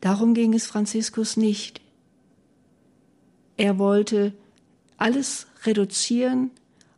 Darum 0.00 0.34
ging 0.34 0.54
es 0.54 0.66
Franziskus 0.66 1.36
nicht. 1.36 1.80
Er 3.60 3.78
wollte 3.78 4.32
alles 4.96 5.46
reduzieren 5.64 6.50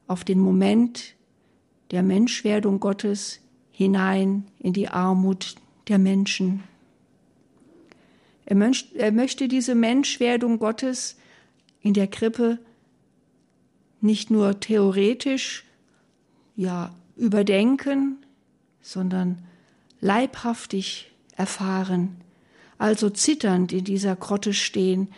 auf 0.07 0.23
den 0.23 0.39
Moment 0.39 1.15
der 1.91 2.05
Menschwerdung 2.05 2.79
Gottes 2.79 3.41
hinein 3.73 4.45
in 4.61 4.73
die 4.73 4.87
Armut 4.87 5.57
der 5.89 5.99
Menschen. 5.99 6.63
Er, 8.45 9.11
möchte 9.11 9.49
diese 9.49 9.75
Menschwerdung 9.75 10.61
Gottes 10.61 11.17
in 11.81 11.95
der 11.95 12.07
Krippe 12.07 12.61
nicht 14.01 14.31
nur 14.31 14.61
theoretisch 14.61 15.65
ja 16.55 16.95
überdenken, 17.17 18.19
sondern 18.81 19.43
leibhaftig 20.01 21.11
erfahren, 21.37 22.19
also 22.79 23.11
zitternd 23.11 23.73
in 23.73 23.83
dieser 23.83 24.15
Grotte 24.15 24.55
stehen 24.55 25.09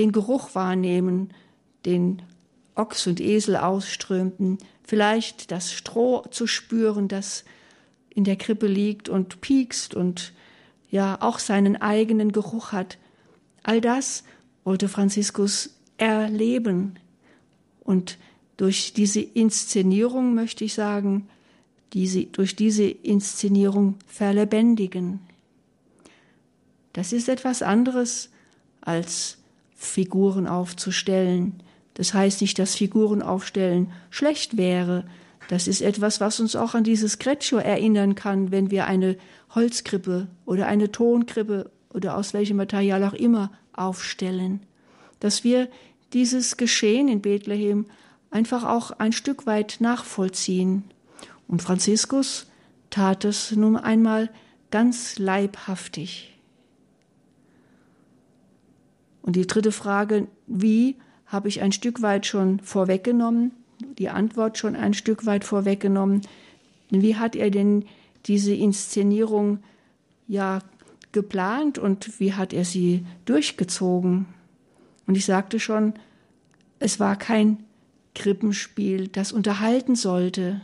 den 0.00 0.12
Geruch 0.12 0.54
wahrnehmen, 0.54 1.34
den 1.84 2.22
Ochs 2.74 3.06
und 3.06 3.20
Esel 3.20 3.56
ausströmten, 3.56 4.56
vielleicht 4.82 5.50
das 5.50 5.72
Stroh 5.72 6.22
zu 6.30 6.46
spüren, 6.46 7.06
das 7.06 7.44
in 8.08 8.24
der 8.24 8.36
Krippe 8.36 8.66
liegt 8.66 9.10
und 9.10 9.42
piekst 9.42 9.94
und 9.94 10.32
ja 10.90 11.18
auch 11.20 11.38
seinen 11.38 11.76
eigenen 11.76 12.32
Geruch 12.32 12.72
hat. 12.72 12.96
All 13.62 13.82
das 13.82 14.24
wollte 14.64 14.88
Franziskus 14.88 15.76
erleben. 15.98 16.98
Und 17.84 18.16
durch 18.56 18.94
diese 18.94 19.20
Inszenierung 19.20 20.34
möchte 20.34 20.64
ich 20.64 20.72
sagen, 20.72 21.28
diese, 21.92 22.24
durch 22.24 22.56
diese 22.56 22.84
Inszenierung 22.84 23.96
verlebendigen. 24.06 25.20
Das 26.94 27.12
ist 27.12 27.28
etwas 27.28 27.60
anderes 27.60 28.30
als 28.80 29.39
Figuren 29.82 30.46
aufzustellen. 30.46 31.62
Das 31.94 32.12
heißt 32.12 32.42
nicht, 32.42 32.58
dass 32.58 32.74
Figuren 32.74 33.22
aufstellen 33.22 33.90
schlecht 34.10 34.58
wäre. 34.58 35.06
Das 35.48 35.66
ist 35.66 35.80
etwas, 35.80 36.20
was 36.20 36.38
uns 36.38 36.54
auch 36.54 36.74
an 36.74 36.84
dieses 36.84 37.18
Greccio 37.18 37.56
erinnern 37.56 38.14
kann, 38.14 38.50
wenn 38.50 38.70
wir 38.70 38.86
eine 38.86 39.16
Holzkrippe 39.54 40.28
oder 40.44 40.66
eine 40.66 40.92
Tonkrippe 40.92 41.70
oder 41.94 42.18
aus 42.18 42.34
welchem 42.34 42.58
Material 42.58 43.02
auch 43.04 43.14
immer 43.14 43.50
aufstellen. 43.72 44.60
Dass 45.18 45.44
wir 45.44 45.68
dieses 46.12 46.58
Geschehen 46.58 47.08
in 47.08 47.22
Bethlehem 47.22 47.86
einfach 48.30 48.64
auch 48.64 48.90
ein 48.90 49.12
Stück 49.12 49.46
weit 49.46 49.78
nachvollziehen. 49.80 50.84
Und 51.48 51.62
Franziskus 51.62 52.48
tat 52.90 53.24
es 53.24 53.52
nun 53.52 53.76
einmal 53.76 54.28
ganz 54.70 55.18
leibhaftig. 55.18 56.29
Und 59.22 59.36
die 59.36 59.46
dritte 59.46 59.72
Frage, 59.72 60.28
wie, 60.46 60.96
habe 61.26 61.48
ich 61.48 61.62
ein 61.62 61.72
Stück 61.72 62.02
weit 62.02 62.26
schon 62.26 62.60
vorweggenommen, 62.60 63.52
die 63.98 64.08
Antwort 64.08 64.58
schon 64.58 64.76
ein 64.76 64.94
Stück 64.94 65.26
weit 65.26 65.44
vorweggenommen. 65.44 66.22
Wie 66.90 67.16
hat 67.16 67.36
er 67.36 67.50
denn 67.50 67.84
diese 68.26 68.52
Inszenierung 68.52 69.60
ja 70.26 70.60
geplant 71.12 71.78
und 71.78 72.20
wie 72.20 72.34
hat 72.34 72.52
er 72.52 72.64
sie 72.64 73.06
durchgezogen? 73.24 74.26
Und 75.06 75.16
ich 75.16 75.24
sagte 75.24 75.60
schon, 75.60 75.94
es 76.78 77.00
war 77.00 77.16
kein 77.16 77.64
Krippenspiel, 78.14 79.08
das 79.08 79.32
unterhalten 79.32 79.94
sollte. 79.94 80.60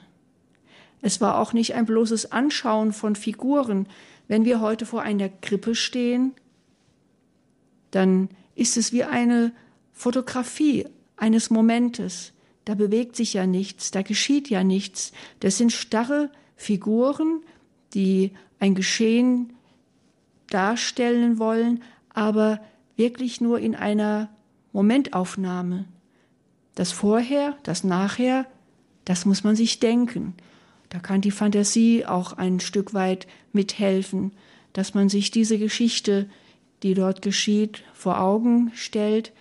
Es 1.01 1.21
war 1.21 1.39
auch 1.39 1.53
nicht 1.53 1.75
ein 1.75 1.87
bloßes 1.87 2.33
Anschauen 2.33 2.93
von 2.93 3.15
Figuren. 3.15 3.87
Wenn 4.29 4.45
wir 4.45 4.61
heute 4.61 4.87
vor 4.87 5.03
einer 5.03 5.29
Krippe 5.29 5.75
stehen, 5.75 6.33
dann 7.91 8.29
ist 8.57 8.77
es 8.77 8.93
wie 8.93 9.05
eine 9.05 9.53
Fotografie 9.93 10.87
eines 11.17 11.51
Momentes. 11.51 12.33
Da 12.65 12.75
bewegt 12.75 13.15
sich 13.15 13.35
ja 13.35 13.47
nichts, 13.47 13.93
da 13.93 14.03
geschieht 14.03 14.51
ja 14.51 14.65
nichts. 14.65 15.13
Das 15.39 15.57
sind 15.57 15.73
starre 15.73 16.31
Figuren, 16.57 17.43
die 17.95 18.33
ein 18.59 18.75
Geschehen 18.75 19.53
darstellen 20.49 21.39
wollen, 21.39 21.83
aber 22.13 22.61
wirklich 22.97 23.41
nur 23.41 23.61
in 23.61 23.77
einer 23.77 24.31
Momentaufnahme. 24.73 25.85
Das 26.75 26.93
Vorher, 26.93 27.57
das 27.63 27.85
Nachher, 27.85 28.47
das 29.05 29.25
muss 29.25 29.45
man 29.45 29.55
sich 29.55 29.79
denken. 29.79 30.35
Da 30.89 30.99
kann 30.99 31.21
die 31.21 31.31
Fantasie 31.31 32.05
auch 32.05 32.33
ein 32.33 32.61
Stück 32.61 32.95
weit 32.95 33.27
mithelfen, 33.53 34.33
dass 34.73 34.95
man 34.95 35.09
sich 35.09 35.31
diese 35.31 35.59
Geschichte 35.59 36.29
die 36.83 36.95
dort 36.95 37.23
geschieht, 37.23 37.83
vor 37.95 38.21
Augen 38.21 38.71
stellt 38.75 39.33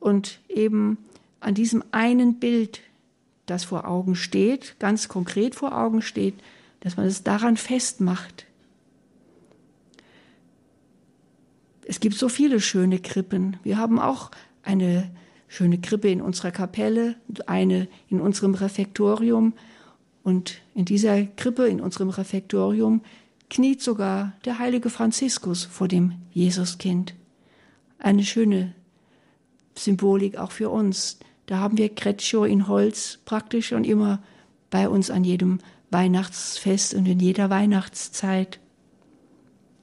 und 0.00 0.40
eben 0.48 0.98
an 1.40 1.54
diesem 1.54 1.84
einen 1.90 2.38
Bild, 2.38 2.80
das 3.46 3.64
vor 3.64 3.86
Augen 3.86 4.14
steht, 4.14 4.76
ganz 4.78 5.08
konkret 5.08 5.54
vor 5.54 5.76
Augen 5.76 6.02
steht, 6.02 6.34
dass 6.80 6.96
man 6.96 7.06
es 7.06 7.22
daran 7.22 7.56
festmacht. 7.56 8.46
Es 11.86 12.00
gibt 12.00 12.16
so 12.16 12.28
viele 12.28 12.60
schöne 12.60 12.98
Krippen. 12.98 13.58
Wir 13.62 13.76
haben 13.76 13.98
auch 13.98 14.30
eine 14.62 15.10
schöne 15.48 15.78
Krippe 15.78 16.08
in 16.08 16.22
unserer 16.22 16.50
Kapelle, 16.50 17.16
eine 17.46 17.88
in 18.08 18.20
unserem 18.20 18.54
Refektorium. 18.54 19.52
Und 20.22 20.62
in 20.74 20.86
dieser 20.86 21.24
Krippe, 21.24 21.66
in 21.66 21.80
unserem 21.80 22.08
Refektorium, 22.08 23.02
kniet 23.54 23.80
sogar 23.80 24.32
der 24.44 24.58
heilige 24.58 24.90
Franziskus 24.90 25.64
vor 25.64 25.86
dem 25.86 26.14
Jesuskind. 26.32 27.14
Eine 27.98 28.24
schöne 28.24 28.74
Symbolik 29.76 30.36
auch 30.36 30.50
für 30.50 30.70
uns. 30.70 31.18
Da 31.46 31.58
haben 31.58 31.78
wir 31.78 31.94
Creccio 31.94 32.44
in 32.44 32.66
Holz 32.66 33.20
praktisch 33.24 33.72
und 33.72 33.84
immer 33.84 34.20
bei 34.70 34.88
uns 34.88 35.08
an 35.08 35.22
jedem 35.22 35.60
Weihnachtsfest 35.90 36.94
und 36.94 37.06
in 37.06 37.20
jeder 37.20 37.48
Weihnachtszeit. 37.48 38.58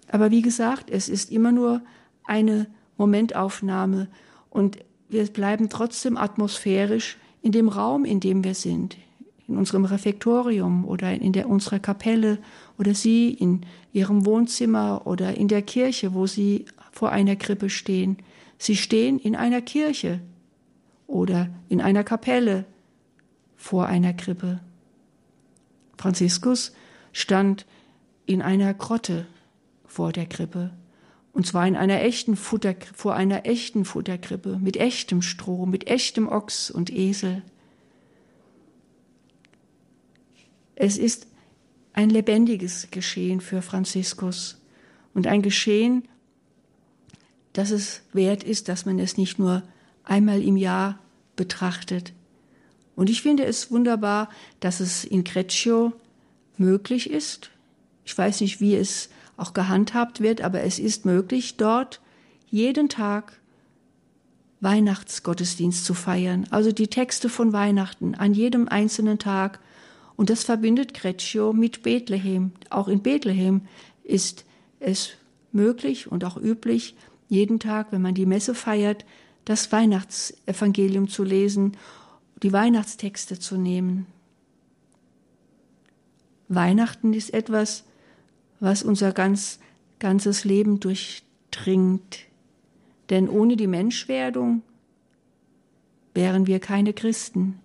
Aber 0.10 0.32
wie 0.32 0.42
gesagt, 0.42 0.90
es 0.90 1.08
ist 1.08 1.32
immer 1.32 1.54
nur 1.54 1.82
eine 2.26 2.68
Momentaufnahme 2.98 4.10
und 4.50 4.80
wir 5.08 5.26
bleiben 5.28 5.70
trotzdem 5.70 6.18
atmosphärisch 6.18 7.18
in 7.42 7.54
dem 7.54 7.70
Raum, 7.70 8.04
in 8.04 8.20
dem 8.20 8.44
wir 8.44 8.54
sind, 8.54 8.98
in 9.52 9.58
unserem 9.58 9.86
Refektorium 9.86 10.86
oder 10.86 11.12
in 11.14 11.34
der, 11.34 11.50
unserer 11.50 11.80
Kapelle 11.80 12.40
oder 12.80 12.96
Sie 12.96 13.32
in 13.32 13.62
Ihrem 13.94 14.26
Wohnzimmer 14.26 15.02
oder 15.06 15.36
in 15.36 15.48
der 15.48 15.62
Kirche, 15.62 16.14
wo 16.14 16.26
Sie 16.26 16.66
vor 16.92 17.12
einer 17.12 17.36
Krippe 17.36 17.70
stehen. 17.70 18.18
Sie 18.58 18.76
stehen 18.76 19.20
in 19.20 19.36
einer 19.36 19.62
Kirche 19.62 20.22
oder 21.08 21.50
in 21.70 21.82
einer 21.82 22.04
Kapelle 22.04 22.66
vor 23.56 23.86
einer 23.88 24.14
Krippe. 24.14 24.60
Franziskus 25.98 26.72
stand 27.12 27.66
in 28.26 28.42
einer 28.42 28.74
Grotte 28.74 29.28
vor 29.86 30.12
der 30.12 30.26
Krippe. 30.26 30.72
Und 31.34 31.46
zwar 31.46 31.68
in 31.68 31.76
einer 31.76 32.02
echten 32.02 32.36
Futter, 32.36 32.76
vor 32.94 33.16
einer 33.16 33.46
echten 33.46 33.86
Futterkrippe, 33.86 34.58
mit 34.60 34.78
echtem 34.78 35.22
Stroh, 35.22 35.66
mit 35.66 35.88
echtem 35.88 36.28
Ochs 36.28 36.72
und 36.72 36.92
Esel. 36.92 37.44
Es 40.76 40.98
ist 40.98 41.28
ein 41.94 42.10
lebendiges 42.10 42.88
Geschehen 42.92 43.42
für 43.42 43.62
Franziskus 43.62 44.62
und 45.14 45.28
ein 45.28 45.42
Geschehen, 45.42 46.08
dass 47.54 47.72
es 47.72 48.02
wert 48.14 48.44
ist, 48.44 48.70
dass 48.70 48.86
man 48.86 49.00
es 49.00 49.18
nicht 49.18 49.40
nur 49.40 49.64
einmal 50.04 50.42
im 50.42 50.58
Jahr 50.58 51.00
betrachtet. 51.36 52.14
Und 52.96 53.10
ich 53.10 53.22
finde 53.22 53.46
es 53.46 53.72
wunderbar, 53.72 54.30
dass 54.60 54.80
es 54.80 55.04
in 55.04 55.24
Creccio 55.24 55.94
möglich 56.58 57.10
ist. 57.10 57.50
Ich 58.06 58.18
weiß 58.18 58.42
nicht, 58.42 58.62
wie 58.62 58.76
es 58.76 59.10
auch 59.38 59.54
gehandhabt 59.54 60.22
wird, 60.22 60.42
aber 60.42 60.62
es 60.62 60.80
ist 60.80 61.06
möglich, 61.06 61.58
dort 61.58 62.02
jeden 62.50 62.90
Tag 62.90 63.40
Weihnachtsgottesdienst 64.60 65.84
zu 65.84 65.94
feiern. 65.94 66.46
Also 66.52 66.72
die 66.72 66.88
Texte 66.88 67.30
von 67.30 67.52
Weihnachten 67.52 68.14
an 68.16 68.34
jedem 68.34 68.68
einzelnen 68.68 69.18
Tag 69.18 69.60
und 70.22 70.30
das 70.30 70.44
verbindet 70.44 70.94
Creccio 70.94 71.52
mit 71.52 71.82
Bethlehem. 71.82 72.52
Auch 72.70 72.88
in 72.88 73.02
Bethlehem 73.02 73.62
ist 74.04 74.46
es 74.80 75.14
möglich 75.52 76.12
und 76.12 76.24
auch 76.24 76.38
üblich, 76.38 76.96
jeden 77.28 77.60
Tag, 77.60 77.92
wenn 77.92 78.04
man 78.04 78.14
die 78.14 78.28
Messe 78.28 78.54
feiert, 78.54 79.04
das 79.46 79.72
Weihnachtsevangelium 79.72 81.08
zu 81.08 81.24
lesen, 81.24 81.76
die 82.44 82.54
Weihnachtstexte 82.54 83.40
zu 83.40 83.58
nehmen. 83.58 84.06
Weihnachten 86.50 87.16
ist 87.16 87.34
etwas, 87.34 87.84
was 88.60 88.84
unser 88.84 89.14
ganz, 89.14 89.58
ganzes 89.98 90.44
Leben 90.44 90.80
durchdringt. 90.80 92.20
Denn 93.10 93.28
ohne 93.28 93.58
die 93.58 93.66
Menschwerdung 93.66 94.62
wären 96.14 96.46
wir 96.46 96.60
keine 96.60 96.94
Christen. 96.94 97.58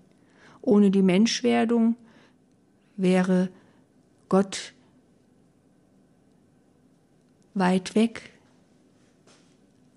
Ohne 0.63 0.91
die 0.91 1.03
Menschwerdung 1.03 1.97
wäre 2.97 3.49
Gott 4.29 4.73
weit 7.55 7.95
weg. 7.95 8.33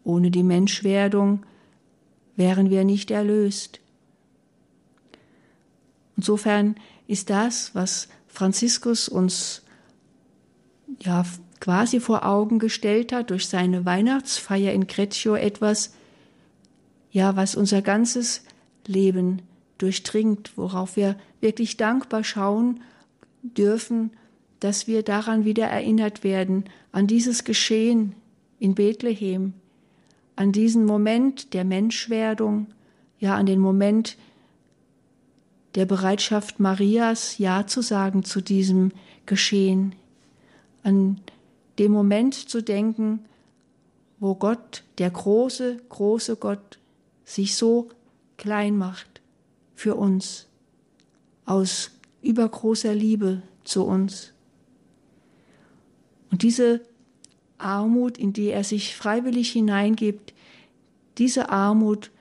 Ohne 0.04 0.32
die 0.32 0.44
Menschwerdung 0.44 1.46
wären 2.36 2.70
wir 2.70 2.84
nicht 2.84 3.12
erlöst. 3.12 3.80
Insofern 6.16 6.76
ist 7.08 7.30
das, 7.30 7.76
was 7.76 8.08
Franziskus 8.28 9.10
uns 9.10 9.62
ja 11.02 11.26
quasi 11.60 12.00
vor 12.00 12.26
Augen 12.26 12.60
gestellt 12.60 13.12
hat 13.12 13.30
durch 13.30 13.48
seine 13.48 13.86
Weihnachtsfeier 13.86 14.72
in 14.74 14.88
Creccio 14.88 15.36
etwas, 15.36 15.94
ja, 17.12 17.36
was 17.36 17.56
unser 17.56 17.82
ganzes 17.82 18.44
Leben 18.86 19.42
durchdringt, 19.78 20.58
worauf 20.58 20.96
wir 20.96 21.16
wirklich 21.42 21.78
dankbar 21.78 22.24
schauen 22.24 22.82
dürfen, 23.42 24.12
dass 24.60 24.88
wir 24.88 25.04
daran 25.04 25.46
wieder 25.46 25.66
erinnert 25.66 26.24
werden, 26.24 26.66
an 26.92 27.08
dieses 27.08 27.44
Geschehen 27.44 28.16
in 28.60 28.76
Bethlehem, 28.76 29.54
an 30.36 30.52
diesen 30.52 30.86
Moment 30.86 31.54
der 31.54 31.64
Menschwerdung, 31.64 32.68
ja 33.20 33.36
an 33.36 33.46
den 33.46 33.60
Moment 33.60 34.18
der 35.76 35.86
Bereitschaft 35.86 36.60
Marias, 36.60 37.38
Ja 37.38 37.68
zu 37.68 37.82
sagen 37.82 38.24
zu 38.24 38.42
diesem 38.42 38.92
Geschehen, 39.26 39.96
an 40.84 41.22
dem 41.78 41.92
Moment 41.92 42.34
zu 42.34 42.62
denken, 42.62 43.26
wo 44.20 44.36
Gott, 44.36 44.84
der 44.98 45.10
große, 45.10 45.78
große 45.88 46.36
Gott, 46.36 46.80
sich 47.24 47.56
so 47.56 47.90
klein 48.38 48.78
macht 48.78 49.22
für 49.76 49.96
uns 49.96 50.48
aus 51.46 51.92
übergroßer 52.22 52.94
Liebe 52.94 53.42
zu 53.64 53.84
uns. 53.86 54.34
Und 56.32 56.44
diese 56.44 56.82
Armut, 57.58 58.18
in 58.18 58.34
die 58.34 58.48
er 58.48 58.64
sich 58.64 58.96
freiwillig 58.96 59.52
hineingibt, 59.52 60.34
diese 61.18 61.50
Armut 61.50 62.12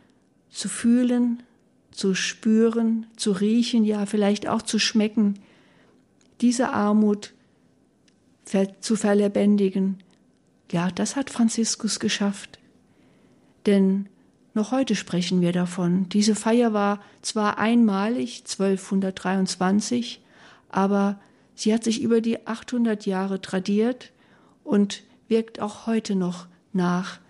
zu 0.51 0.69
fühlen, 0.69 1.43
zu 1.91 2.15
spüren, 2.15 3.07
zu 3.17 3.33
riechen, 3.33 3.85
ja 3.85 4.07
vielleicht 4.07 4.49
auch 4.49 4.63
zu 4.63 4.79
schmecken, 4.79 5.35
diese 6.41 6.71
Armut 6.71 7.35
zu 8.81 8.97
verlebendigen, 8.97 9.99
ja, 10.71 10.91
das 10.91 11.17
hat 11.17 11.31
Franziskus 11.31 12.01
geschafft. 12.01 12.59
Denn 13.67 14.09
noch 14.59 14.73
heute 14.73 14.97
sprechen 14.97 15.41
wir 15.41 15.53
davon. 15.53 16.09
Diese 16.09 16.35
Feier 16.35 16.73
war 16.73 17.01
zwar 17.23 17.59
einmalig, 17.59 18.43
1223, 18.43 20.21
aber 20.69 21.21
sie 21.55 21.73
hat 21.73 21.85
sich 21.85 22.03
über 22.03 22.21
die 22.21 22.45
800 22.45 23.07
Jahre 23.07 23.41
tradiert 23.41 24.11
und 24.65 25.05
wirkt 25.29 25.61
auch 25.61 25.87
heute 25.87 26.17
noch 26.17 26.49
nach. 26.73 27.21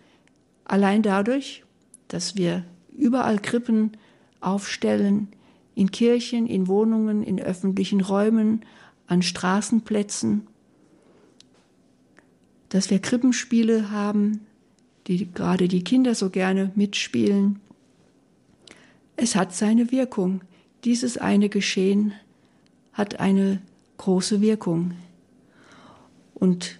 Allein 0.64 1.02
dadurch, 1.02 1.64
dass 2.08 2.34
wir 2.34 2.64
überall 2.96 3.38
Krippen 3.38 3.92
aufstellen, 4.40 5.28
in 5.74 5.90
Kirchen, 5.90 6.46
in 6.46 6.66
Wohnungen, 6.66 7.22
in 7.22 7.38
öffentlichen 7.38 8.00
Räumen, 8.00 8.64
an 9.06 9.20
Straßenplätzen, 9.20 10.46
dass 12.70 12.88
wir 12.88 13.00
Krippenspiele 13.00 13.90
haben, 13.90 14.46
die 15.08 15.32
gerade 15.32 15.68
die 15.68 15.82
Kinder 15.82 16.14
so 16.14 16.30
gerne 16.30 16.70
mitspielen. 16.74 17.60
Es 19.16 19.34
hat 19.34 19.54
seine 19.54 19.90
Wirkung. 19.90 20.42
Dieses 20.84 21.16
eine 21.18 21.48
Geschehen 21.48 22.12
hat 22.92 23.18
eine 23.18 23.60
große 23.96 24.40
Wirkung. 24.40 24.92
Und 26.34 26.78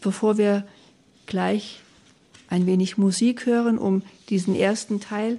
bevor 0.00 0.38
wir 0.38 0.66
gleich 1.26 1.80
ein 2.48 2.66
wenig 2.66 2.96
Musik 2.96 3.44
hören, 3.44 3.76
um 3.76 4.02
diesen 4.28 4.54
ersten 4.54 5.00
Teil 5.00 5.38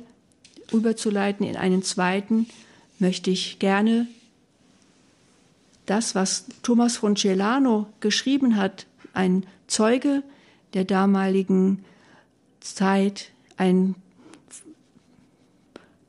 überzuleiten 0.72 1.46
in 1.46 1.56
einen 1.56 1.84
zweiten, 1.84 2.48
möchte 3.00 3.32
ich 3.32 3.60
gerne 3.60 4.08
das, 5.86 6.16
was 6.16 6.46
Thomas 6.64 6.98
von 6.98 7.16
Celano 7.16 7.88
geschrieben 8.02 8.56
hat, 8.56 8.88
ein 9.14 9.46
Zeuge 9.68 10.24
der 10.76 10.84
damaligen 10.86 11.84
Zeit, 12.60 13.32
ein, 13.58 13.96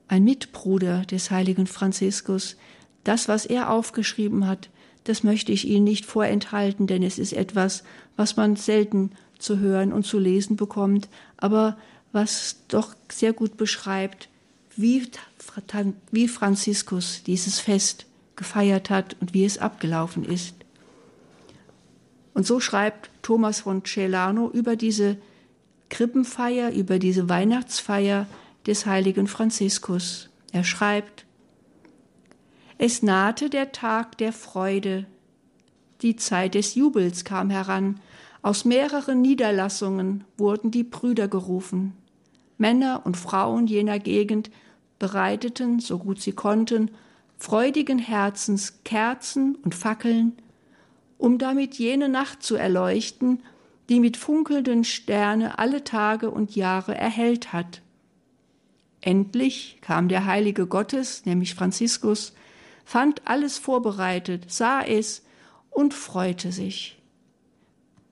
ein 0.09 0.24
Mitbruder 0.24 1.02
des 1.07 1.31
heiligen 1.31 1.66
Franziskus, 1.66 2.57
das, 3.05 3.29
was 3.29 3.46
er 3.46 3.70
aufgeschrieben 3.70 4.46
hat, 4.46 4.68
das 5.05 5.22
möchte 5.22 5.52
ich 5.52 5.68
Ihnen 5.68 5.85
nicht 5.85 6.05
vorenthalten, 6.05 6.88
denn 6.88 7.05
es 7.05 7.18
ist 7.18 7.33
etwas, 7.33 7.85
was 8.16 8.37
man 8.37 8.57
selten 8.57 9.12
zu 9.38 9.61
hören 9.61 9.92
und 9.92 10.05
zu 10.05 10.18
lesen 10.18 10.57
bekommt, 10.57 11.09
aber 11.37 11.79
was 12.11 12.57
doch 12.66 12.94
sehr 13.11 13.33
gut 13.33 13.57
beschreibt, 13.57 14.29
wie, 14.74 15.07
wie 16.11 16.26
Franziskus 16.26 17.22
dieses 17.24 17.61
Fest 17.61 18.07
gefeiert 18.35 18.90
hat 18.90 19.16
und 19.20 19.33
wie 19.33 19.44
es 19.44 19.59
abgelaufen 19.59 20.24
ist. 20.24 20.56
Und 22.37 22.46
so 22.46 22.61
schreibt 22.61 23.09
Thomas 23.22 23.61
von 23.61 23.83
Celano 23.83 24.51
über 24.51 24.77
diese 24.77 25.16
Krippenfeier, 25.88 26.70
über 26.70 26.99
diese 26.99 27.31
Weihnachtsfeier 27.31 28.27
des 28.66 28.85
heiligen 28.85 29.27
Franziskus. 29.27 30.29
Er 30.53 30.62
schreibt, 30.62 31.25
es 32.77 33.03
nahte 33.03 33.49
der 33.49 33.72
Tag 33.72 34.18
der 34.18 34.35
Freude, 34.35 35.07
die 36.03 36.16
Zeit 36.16 36.55
des 36.55 36.75
Jubels 36.75 37.25
kam 37.25 37.49
heran, 37.49 38.01
aus 38.42 38.66
mehreren 38.66 39.22
Niederlassungen 39.22 40.25
wurden 40.37 40.70
die 40.70 40.85
Brüder 40.85 41.29
gerufen. 41.29 41.94
Männer 42.59 43.01
und 43.07 43.16
Frauen 43.16 43.66
jener 43.66 43.99
Gegend 43.99 44.51
bereiteten, 44.99 45.81
so 45.81 45.96
gut 45.96 46.20
sie 46.20 46.33
konnten, 46.33 46.90
freudigen 47.38 47.99
Herzens 47.99 48.81
Kerzen 48.85 49.55
und 49.55 49.75
Fackeln, 49.75 50.37
um 51.18 51.38
damit 51.38 51.74
jene 51.74 52.09
Nacht 52.09 52.42
zu 52.42 52.57
erleuchten, 52.57 53.42
die 53.88 54.00
mit 54.00 54.16
funkelnden 54.16 54.85
Sterne 54.85 55.59
alle 55.59 55.85
Tage 55.85 56.31
und 56.31 56.57
Jahre 56.57 56.94
erhellt 56.96 57.52
hat. 57.52 57.83
Endlich 59.00 59.79
kam 59.81 60.09
der 60.09 60.26
Heilige 60.26 60.66
Gottes, 60.66 61.24
nämlich 61.24 61.55
Franziskus, 61.55 62.35
fand 62.85 63.22
alles 63.24 63.59
vorbereitet, 63.59 64.50
sah 64.50 64.83
es 64.83 65.24
und 65.70 65.94
freute 65.94 66.50
sich. 66.50 67.00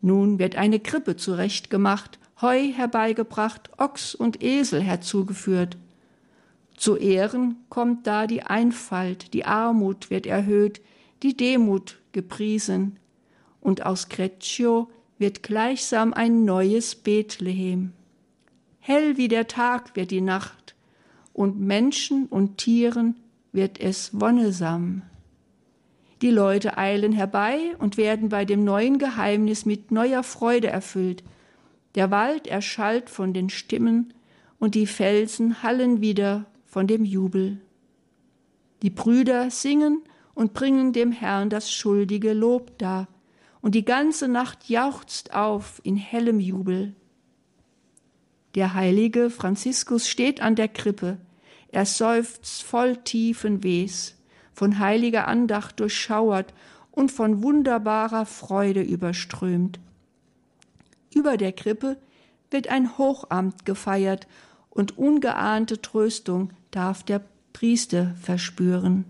Nun 0.00 0.38
wird 0.38 0.56
eine 0.56 0.80
Krippe 0.80 1.16
zurechtgemacht, 1.16 2.18
Heu 2.40 2.72
herbeigebracht, 2.72 3.70
Ochs 3.78 4.14
und 4.14 4.42
Esel 4.42 4.82
herzugeführt. 4.82 5.76
Zu 6.76 6.96
Ehren 6.96 7.56
kommt 7.68 8.06
da 8.06 8.26
die 8.26 8.42
Einfalt, 8.42 9.32
die 9.32 9.44
Armut 9.44 10.10
wird 10.10 10.26
erhöht, 10.26 10.80
die 11.22 11.36
Demut 11.36 11.98
gepriesen, 12.14 12.98
und 13.60 13.84
aus 13.84 14.08
Greccio 14.08 14.90
wird 15.18 15.42
gleichsam 15.42 16.14
ein 16.14 16.46
neues 16.46 16.94
Bethlehem. 16.94 17.92
Hell 18.80 19.18
wie 19.18 19.28
der 19.28 19.46
Tag 19.46 19.94
wird 19.96 20.10
die 20.10 20.22
Nacht, 20.22 20.74
und 21.34 21.60
Menschen 21.60 22.26
und 22.26 22.56
Tieren 22.58 23.16
wird 23.52 23.78
es 23.80 24.18
wonnesam. 24.18 25.02
Die 26.22 26.30
Leute 26.30 26.78
eilen 26.78 27.12
herbei 27.12 27.76
und 27.78 27.96
werden 27.96 28.28
bei 28.28 28.44
dem 28.44 28.64
neuen 28.64 28.98
Geheimnis 28.98 29.66
mit 29.66 29.90
neuer 29.90 30.22
Freude 30.22 30.68
erfüllt. 30.68 31.22
Der 31.96 32.10
Wald 32.10 32.46
erschallt 32.46 33.10
von 33.10 33.34
den 33.34 33.50
Stimmen 33.50 34.14
und 34.58 34.74
die 34.74 34.86
Felsen 34.86 35.62
hallen 35.62 36.00
wieder 36.00 36.46
von 36.66 36.86
dem 36.86 37.04
Jubel. 37.04 37.58
Die 38.82 38.90
Brüder 38.90 39.50
singen 39.50 40.02
und 40.34 40.52
bringen 40.52 40.92
dem 40.92 41.12
Herrn 41.12 41.50
das 41.50 41.72
schuldige 41.72 42.32
Lob 42.32 42.78
dar, 42.78 43.08
und 43.60 43.74
die 43.74 43.84
ganze 43.84 44.28
Nacht 44.28 44.68
jauchzt 44.68 45.32
auf 45.34 45.80
in 45.84 45.96
hellem 45.96 46.38
Jubel. 46.38 46.94
Der 48.54 48.74
heilige 48.74 49.30
Franziskus 49.30 50.08
steht 50.08 50.40
an 50.40 50.54
der 50.54 50.68
Krippe, 50.68 51.18
er 51.68 51.86
seufzt 51.86 52.62
voll 52.62 52.96
tiefen 52.98 53.64
Wehs 53.64 54.16
von 54.52 54.78
heiliger 54.78 55.26
Andacht 55.26 55.80
durchschauert 55.80 56.54
und 56.92 57.10
von 57.10 57.42
wunderbarer 57.42 58.24
Freude 58.24 58.82
überströmt. 58.82 59.80
Über 61.12 61.36
der 61.36 61.52
Krippe 61.52 61.96
wird 62.50 62.68
ein 62.68 62.96
Hochamt 62.96 63.66
gefeiert 63.66 64.28
und 64.70 64.96
ungeahnte 64.96 65.82
Tröstung 65.82 66.52
darf 66.70 67.02
der 67.02 67.22
Priester 67.52 68.14
verspüren. 68.20 69.04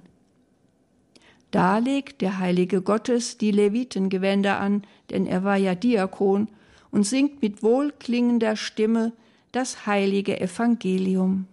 Da 1.54 1.78
legt 1.78 2.20
der 2.20 2.40
heilige 2.40 2.82
Gottes 2.82 3.38
die 3.38 3.52
Levitengewänder 3.52 4.58
an, 4.58 4.82
denn 5.10 5.24
er 5.24 5.44
war 5.44 5.56
ja 5.56 5.76
Diakon, 5.76 6.48
und 6.90 7.04
singt 7.04 7.42
mit 7.42 7.62
wohlklingender 7.62 8.56
Stimme 8.56 9.12
das 9.52 9.86
heilige 9.86 10.40
Evangelium. 10.40 11.46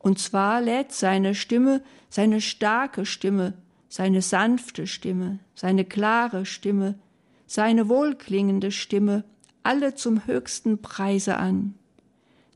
Und 0.00 0.18
zwar 0.18 0.60
lädt 0.60 0.90
seine 0.90 1.36
Stimme, 1.36 1.84
seine 2.08 2.40
starke 2.40 3.06
Stimme, 3.06 3.54
seine 3.88 4.22
sanfte 4.22 4.88
Stimme, 4.88 5.38
seine 5.54 5.84
klare 5.84 6.44
Stimme, 6.44 6.98
seine 7.46 7.88
wohlklingende 7.88 8.72
Stimme 8.72 9.22
alle 9.62 9.94
zum 9.94 10.26
höchsten 10.26 10.82
Preise 10.82 11.36
an. 11.36 11.76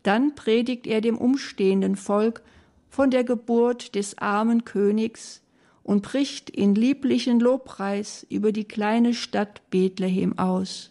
Dann 0.03 0.35
predigt 0.35 0.89
er 0.89 1.01
dem 1.01 1.17
umstehenden 1.17 1.95
Volk 1.95 2.43
von 2.89 3.13
der 3.13 3.23
Geburt 3.23 3.95
des 3.95 4.19
armen 4.19 4.65
Königs 4.65 5.44
und 5.85 6.03
bricht 6.03 6.51
in 6.51 6.75
lieblichen 6.75 7.39
Lobpreis 7.39 8.27
über 8.29 8.51
die 8.51 8.65
kleine 8.65 9.15
Stadt 9.15 9.63
Bethlehem 9.71 10.37
aus. 10.39 10.91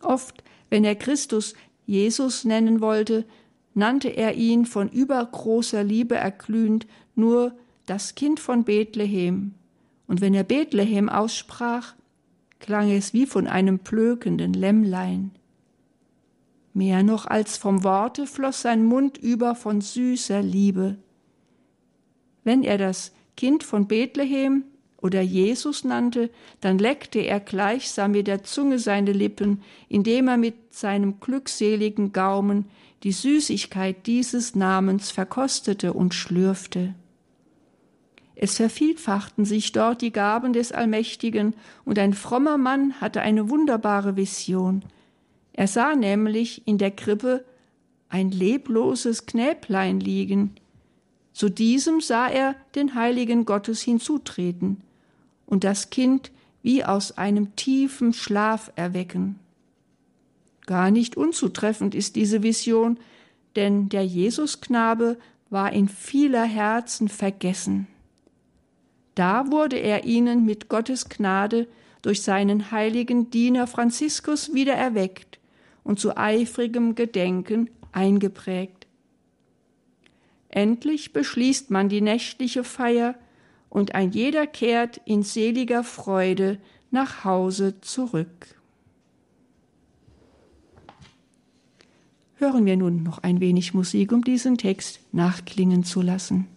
Oft, 0.00 0.42
wenn 0.70 0.84
er 0.84 0.94
Christus 0.94 1.54
Jesus 1.84 2.44
nennen 2.44 2.80
wollte, 2.80 3.26
nannte 3.74 4.08
er 4.08 4.34
ihn 4.34 4.64
von 4.64 4.88
übergroßer 4.88 5.84
Liebe 5.84 6.14
erglühend 6.14 6.86
nur 7.14 7.52
das 7.86 8.14
Kind 8.14 8.40
von 8.40 8.64
Bethlehem, 8.64 9.54
und 10.06 10.20
wenn 10.20 10.32
er 10.32 10.44
Bethlehem 10.44 11.08
aussprach, 11.08 11.94
klang 12.60 12.90
es 12.90 13.12
wie 13.12 13.26
von 13.26 13.46
einem 13.46 13.80
plökenden 13.80 14.52
Lämmlein. 14.52 15.32
Mehr 16.72 17.02
noch 17.02 17.26
als 17.26 17.56
vom 17.56 17.84
Worte 17.84 18.26
floss 18.26 18.62
sein 18.62 18.84
Mund 18.84 19.18
über 19.18 19.54
von 19.54 19.80
süßer 19.80 20.42
Liebe. 20.42 20.96
Wenn 22.44 22.62
er 22.62 22.78
das 22.78 23.12
Kind 23.38 23.62
von 23.62 23.86
Bethlehem 23.86 24.64
oder 24.96 25.20
Jesus 25.20 25.84
nannte, 25.84 26.28
dann 26.60 26.76
leckte 26.76 27.20
er 27.20 27.38
gleichsam 27.38 28.10
mit 28.10 28.26
der 28.26 28.42
Zunge 28.42 28.80
seine 28.80 29.12
Lippen, 29.12 29.62
indem 29.88 30.26
er 30.26 30.36
mit 30.36 30.74
seinem 30.74 31.20
glückseligen 31.20 32.12
Gaumen 32.12 32.64
die 33.04 33.12
Süßigkeit 33.12 34.08
dieses 34.08 34.56
Namens 34.56 35.12
verkostete 35.12 35.92
und 35.92 36.14
schlürfte. 36.14 36.96
Es 38.34 38.56
vervielfachten 38.56 39.44
sich 39.44 39.70
dort 39.70 40.02
die 40.02 40.10
Gaben 40.10 40.52
des 40.52 40.72
Allmächtigen, 40.72 41.54
und 41.84 41.96
ein 42.00 42.14
frommer 42.14 42.58
Mann 42.58 43.00
hatte 43.00 43.20
eine 43.20 43.48
wunderbare 43.50 44.16
Vision. 44.16 44.84
Er 45.52 45.68
sah 45.68 45.94
nämlich 45.94 46.66
in 46.66 46.76
der 46.76 46.90
Krippe 46.90 47.44
ein 48.08 48.32
lebloses 48.32 49.26
Knäblein 49.26 50.00
liegen. 50.00 50.56
Zu 51.38 51.50
diesem 51.50 52.00
sah 52.00 52.26
er 52.26 52.56
den 52.74 52.96
heiligen 52.96 53.44
Gottes 53.44 53.80
hinzutreten 53.80 54.82
und 55.46 55.62
das 55.62 55.88
Kind 55.88 56.32
wie 56.64 56.84
aus 56.84 57.16
einem 57.16 57.54
tiefen 57.54 58.12
Schlaf 58.12 58.72
erwecken. 58.74 59.38
Gar 60.66 60.90
nicht 60.90 61.16
unzutreffend 61.16 61.94
ist 61.94 62.16
diese 62.16 62.42
Vision, 62.42 62.98
denn 63.54 63.88
der 63.88 64.04
Jesusknabe 64.04 65.16
war 65.48 65.72
in 65.72 65.88
vieler 65.88 66.42
Herzen 66.42 67.08
vergessen. 67.08 67.86
Da 69.14 69.52
wurde 69.52 69.76
er 69.76 70.06
ihnen 70.06 70.44
mit 70.44 70.68
Gottes 70.68 71.08
Gnade 71.08 71.68
durch 72.02 72.22
seinen 72.22 72.72
heiligen 72.72 73.30
Diener 73.30 73.68
Franziskus 73.68 74.54
wieder 74.54 74.74
erweckt 74.74 75.38
und 75.84 76.00
zu 76.00 76.16
eifrigem 76.16 76.96
Gedenken 76.96 77.70
eingeprägt. 77.92 78.77
Endlich 80.58 81.12
beschließt 81.12 81.70
man 81.70 81.88
die 81.88 82.00
nächtliche 82.00 82.64
Feier 82.64 83.14
und 83.68 83.94
ein 83.94 84.10
jeder 84.10 84.44
kehrt 84.44 85.00
in 85.04 85.22
seliger 85.22 85.84
Freude 85.84 86.58
nach 86.90 87.24
Hause 87.24 87.80
zurück. 87.80 88.60
Hören 92.34 92.66
wir 92.66 92.76
nun 92.76 93.04
noch 93.04 93.18
ein 93.18 93.38
wenig 93.38 93.72
Musik, 93.72 94.10
um 94.10 94.24
diesen 94.24 94.58
Text 94.58 94.98
nachklingen 95.12 95.84
zu 95.84 96.02
lassen. 96.02 96.48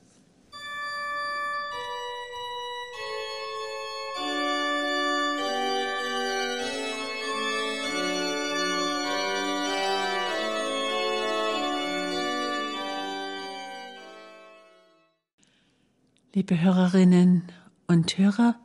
Liebe 16.41 16.59
Hörerinnen 16.59 17.43
und 17.85 18.17
Hörer, 18.17 18.55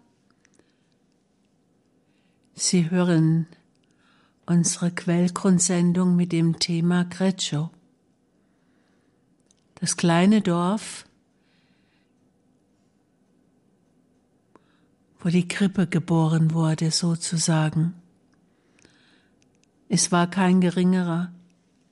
Sie 2.55 2.91
hören 2.91 3.47
unsere 4.47 4.91
Quellgrundsendung 4.91 6.17
mit 6.17 6.33
dem 6.33 6.59
Thema 6.59 7.05
Greccio. 7.05 7.69
Das 9.75 9.99
kleine 9.99 10.41
Dorf, 10.41 11.05
wo 15.21 15.29
die 15.29 15.47
Krippe 15.47 15.87
geboren 15.87 16.55
wurde, 16.55 16.91
sozusagen. 16.91 17.93
Es 19.91 20.11
war 20.11 20.31
kein 20.31 20.63
geringerer, 20.63 21.31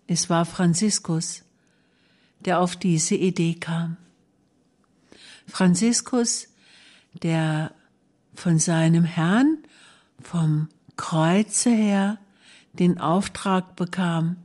es 0.06 0.30
war 0.30 0.46
Franziskus, 0.46 1.42
der 2.40 2.60
auf 2.60 2.74
diese 2.74 3.16
Idee 3.16 3.56
kam. 3.56 3.98
Franziskus, 5.46 6.48
der 7.22 7.74
von 8.34 8.58
seinem 8.58 9.04
Herrn 9.04 9.58
vom 10.20 10.68
Kreuze 10.96 11.70
her 11.70 12.18
den 12.72 12.98
Auftrag 12.98 13.76
bekam, 13.76 14.36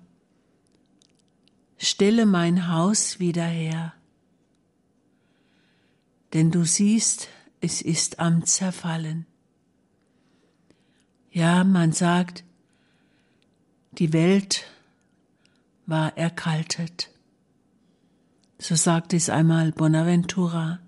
stelle 1.78 2.26
mein 2.26 2.68
Haus 2.68 3.20
wieder 3.20 3.46
her, 3.46 3.94
denn 6.34 6.52
du 6.52 6.64
siehst, 6.66 7.28
es 7.62 7.82
ist 7.82 8.20
am 8.20 8.46
Zerfallen. 8.46 9.26
Ja, 11.32 11.64
man 11.64 11.92
sagt, 11.92 12.44
die 13.92 14.14
Welt 14.14 14.66
war 15.86 16.18
erkaltet. 16.18 17.10
So 18.60 18.76
sagt 18.76 19.14
es 19.14 19.30
einmal 19.30 19.72
Bonaventura. 19.72 20.80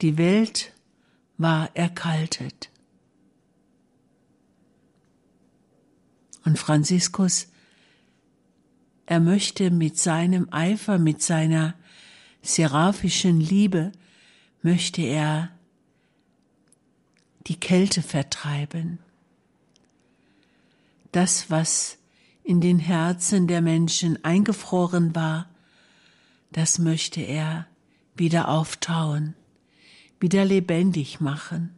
Die 0.00 0.16
Welt 0.16 0.72
war 1.38 1.74
erkaltet. 1.74 2.70
Und 6.44 6.58
Franziskus, 6.58 7.48
er 9.06 9.18
möchte 9.20 9.70
mit 9.70 9.98
seinem 9.98 10.52
Eifer, 10.52 10.98
mit 10.98 11.20
seiner 11.20 11.74
seraphischen 12.42 13.40
Liebe, 13.40 13.90
möchte 14.62 15.02
er 15.02 15.50
die 17.48 17.58
Kälte 17.58 18.02
vertreiben. 18.02 18.98
Das, 21.10 21.50
was 21.50 21.98
in 22.44 22.60
den 22.60 22.78
Herzen 22.78 23.48
der 23.48 23.62
Menschen 23.62 24.24
eingefroren 24.24 25.14
war, 25.14 25.48
das 26.52 26.78
möchte 26.78 27.20
er 27.20 27.66
wieder 28.14 28.48
auftauen 28.48 29.34
wieder 30.20 30.44
lebendig 30.44 31.20
machen. 31.20 31.74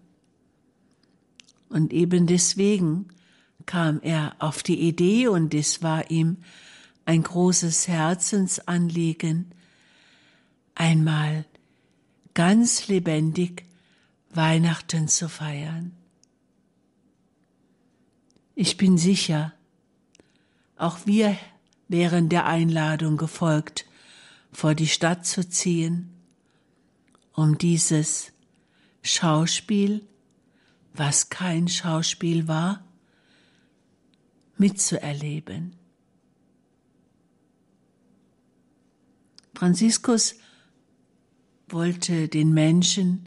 Und 1.68 1.92
eben 1.92 2.26
deswegen 2.26 3.08
kam 3.66 4.00
er 4.02 4.34
auf 4.38 4.62
die 4.62 4.80
Idee 4.80 5.28
und 5.28 5.54
es 5.54 5.82
war 5.82 6.10
ihm 6.10 6.38
ein 7.04 7.22
großes 7.22 7.88
Herzensanliegen, 7.88 9.52
einmal 10.74 11.44
ganz 12.34 12.88
lebendig 12.88 13.64
Weihnachten 14.32 15.08
zu 15.08 15.28
feiern. 15.28 15.92
Ich 18.54 18.76
bin 18.76 18.98
sicher, 18.98 19.52
auch 20.76 21.06
wir 21.06 21.36
wären 21.88 22.28
der 22.28 22.46
Einladung 22.46 23.16
gefolgt, 23.16 23.86
vor 24.52 24.74
die 24.74 24.88
Stadt 24.88 25.26
zu 25.26 25.48
ziehen 25.48 26.19
um 27.40 27.56
dieses 27.56 28.32
Schauspiel, 29.00 30.06
was 30.92 31.30
kein 31.30 31.68
Schauspiel 31.68 32.48
war, 32.48 32.84
mitzuerleben. 34.58 35.74
Franziskus 39.54 40.34
wollte 41.66 42.28
den 42.28 42.52
Menschen, 42.52 43.26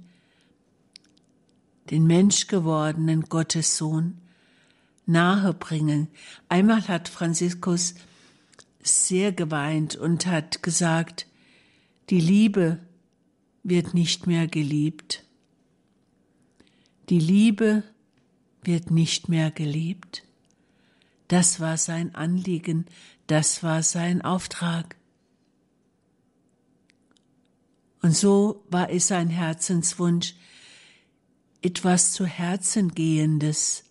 den 1.89 2.05
menschgewordenen 2.05 3.23
Gottessohn, 3.23 4.21
nahe 5.07 5.55
bringen. 5.55 6.07
Einmal 6.49 6.87
hat 6.87 7.09
Franziskus 7.09 7.95
sehr 8.83 9.31
geweint 9.31 9.95
und 9.95 10.27
hat 10.27 10.61
gesagt, 10.61 11.25
die 12.11 12.21
Liebe 12.21 12.79
wird 13.63 13.93
nicht 13.93 14.27
mehr 14.27 14.47
geliebt. 14.47 15.23
Die 17.09 17.19
Liebe 17.19 17.83
wird 18.61 18.91
nicht 18.91 19.29
mehr 19.29 19.51
geliebt. 19.51 20.23
Das 21.29 21.59
war 21.59 21.77
sein 21.77 22.13
Anliegen, 22.13 22.85
das 23.27 23.63
war 23.63 23.81
sein 23.81 24.21
Auftrag. 24.21 24.97
Und 28.01 28.15
so 28.15 28.65
war 28.69 28.89
es 28.89 29.07
sein 29.07 29.29
Herzenswunsch, 29.29 30.35
etwas 31.61 32.11
zu 32.11 32.25
Herzen 32.25 32.93
gehendes 32.93 33.85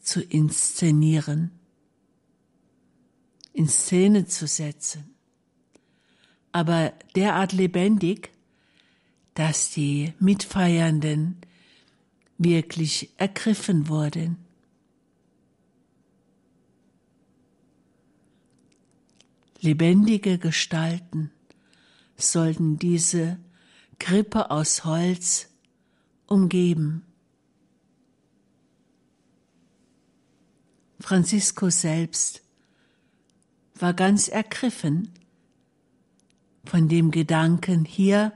zu 0.00 0.22
inszenieren, 0.22 1.50
in 3.52 3.68
Szene 3.68 4.26
zu 4.26 4.46
setzen 4.46 5.15
aber 6.56 6.94
derart 7.14 7.52
lebendig, 7.52 8.30
dass 9.34 9.72
die 9.72 10.14
Mitfeiernden 10.18 11.36
wirklich 12.38 13.10
ergriffen 13.18 13.88
wurden. 13.88 14.38
Lebendige 19.60 20.38
Gestalten 20.38 21.30
sollten 22.16 22.78
diese 22.78 23.38
Krippe 23.98 24.50
aus 24.50 24.86
Holz 24.86 25.50
umgeben. 26.26 27.04
Franziskus 31.00 31.82
selbst 31.82 32.40
war 33.74 33.92
ganz 33.92 34.28
ergriffen 34.28 35.12
von 36.66 36.88
dem 36.88 37.10
Gedanken 37.10 37.84
hier 37.84 38.32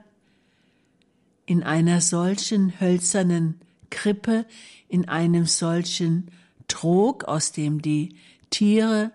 in 1.46 1.62
einer 1.62 2.00
solchen 2.00 2.80
hölzernen 2.80 3.60
Krippe, 3.90 4.46
in 4.88 5.08
einem 5.08 5.46
solchen 5.46 6.30
Trog, 6.68 7.24
aus 7.24 7.52
dem 7.52 7.82
die 7.82 8.16
Tiere 8.50 9.12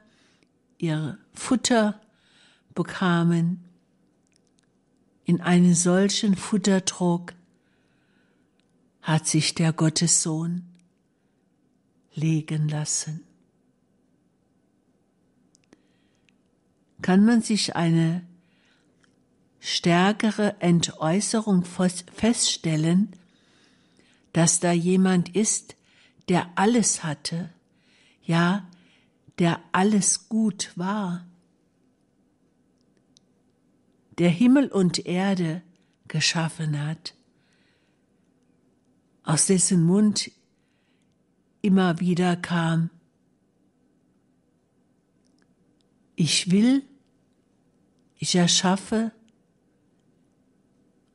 ihr 0.77 1.17
Futter 1.33 2.01
bekamen, 2.73 3.63
in 5.23 5.41
einen 5.41 5.73
solchen 5.73 6.35
Futtertrog 6.35 7.33
hat 9.01 9.27
sich 9.27 9.55
der 9.55 9.71
Gottessohn 9.73 10.63
legen 12.13 12.67
lassen. 12.67 13.23
Kann 17.01 17.25
man 17.25 17.41
sich 17.41 17.75
eine 17.75 18.23
stärkere 19.65 20.61
Entäußerung 20.61 21.65
feststellen, 21.65 23.11
dass 24.31 24.59
da 24.59 24.71
jemand 24.71 25.35
ist, 25.35 25.75
der 26.29 26.51
alles 26.53 27.03
hatte, 27.03 27.49
ja, 28.21 28.69
der 29.39 29.59
alles 29.71 30.29
gut 30.29 30.71
war, 30.75 31.25
der 34.19 34.29
Himmel 34.29 34.67
und 34.67 35.07
Erde 35.07 35.63
geschaffen 36.07 36.79
hat, 36.79 37.15
aus 39.23 39.47
dessen 39.47 39.83
Mund 39.83 40.29
immer 41.63 41.99
wieder 41.99 42.35
kam, 42.35 42.91
ich 46.15 46.51
will, 46.51 46.83
ich 48.19 48.35
erschaffe 48.35 49.11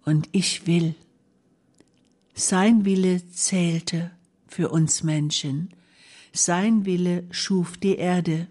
und 0.05 0.29
ich 0.33 0.67
will. 0.67 0.95
Sein 2.35 2.85
Wille 2.85 3.27
zählte 3.31 4.11
für 4.47 4.69
uns 4.71 5.03
Menschen. 5.03 5.71
Sein 6.33 6.85
Wille 6.85 7.25
schuf 7.31 7.77
die 7.77 7.97
Erde, 7.97 8.47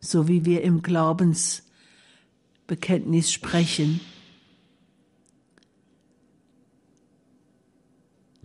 so 0.00 0.28
wie 0.28 0.44
wir 0.44 0.62
im 0.62 0.82
Glaubensbekenntnis 0.82 3.32
sprechen. 3.32 4.00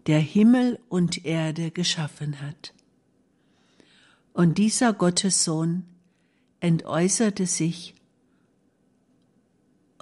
Der 0.08 0.20
Himmel 0.20 0.80
und 0.90 1.26
Erde 1.26 1.70
geschaffen 1.72 2.42
hat. 2.42 2.74
Und 4.34 4.58
dieser 4.58 4.94
Gottessohn 4.94 5.84
entäußerte 6.60 7.46
sich 7.46 7.94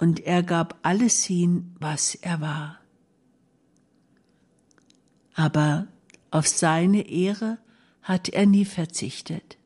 und 0.00 0.20
er 0.20 0.42
gab 0.42 0.78
alles 0.82 1.24
hin, 1.24 1.76
was 1.78 2.14
er 2.14 2.40
war 2.40 2.80
aber 5.40 5.88
auf 6.30 6.46
seine 6.46 7.08
Ehre 7.08 7.56
hat 8.02 8.28
er 8.28 8.44
nie 8.44 8.66
verzichtet. 8.66 9.56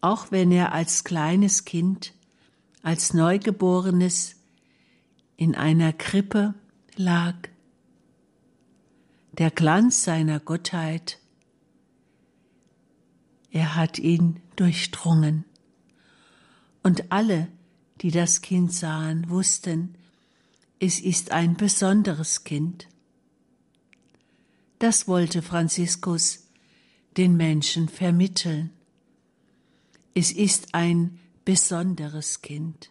Auch 0.00 0.30
wenn 0.30 0.50
er 0.50 0.72
als 0.72 1.04
kleines 1.04 1.66
Kind, 1.66 2.14
als 2.82 3.12
Neugeborenes 3.12 4.36
in 5.36 5.54
einer 5.54 5.92
Krippe 5.92 6.54
lag, 6.96 7.34
der 9.32 9.50
Glanz 9.50 10.04
seiner 10.04 10.40
Gottheit, 10.40 11.18
er 13.50 13.76
hat 13.76 13.98
ihn 13.98 14.40
durchdrungen. 14.56 15.44
Und 16.88 17.12
alle, 17.12 17.48
die 18.00 18.10
das 18.10 18.40
Kind 18.40 18.72
sahen, 18.72 19.28
wussten, 19.28 19.94
es 20.80 21.00
ist 21.00 21.32
ein 21.32 21.54
besonderes 21.54 22.44
Kind. 22.44 22.88
Das 24.78 25.06
wollte 25.06 25.42
Franziskus 25.42 26.48
den 27.18 27.36
Menschen 27.36 27.90
vermitteln. 27.90 28.70
Es 30.14 30.32
ist 30.32 30.74
ein 30.74 31.18
besonderes 31.44 32.40
Kind. 32.40 32.88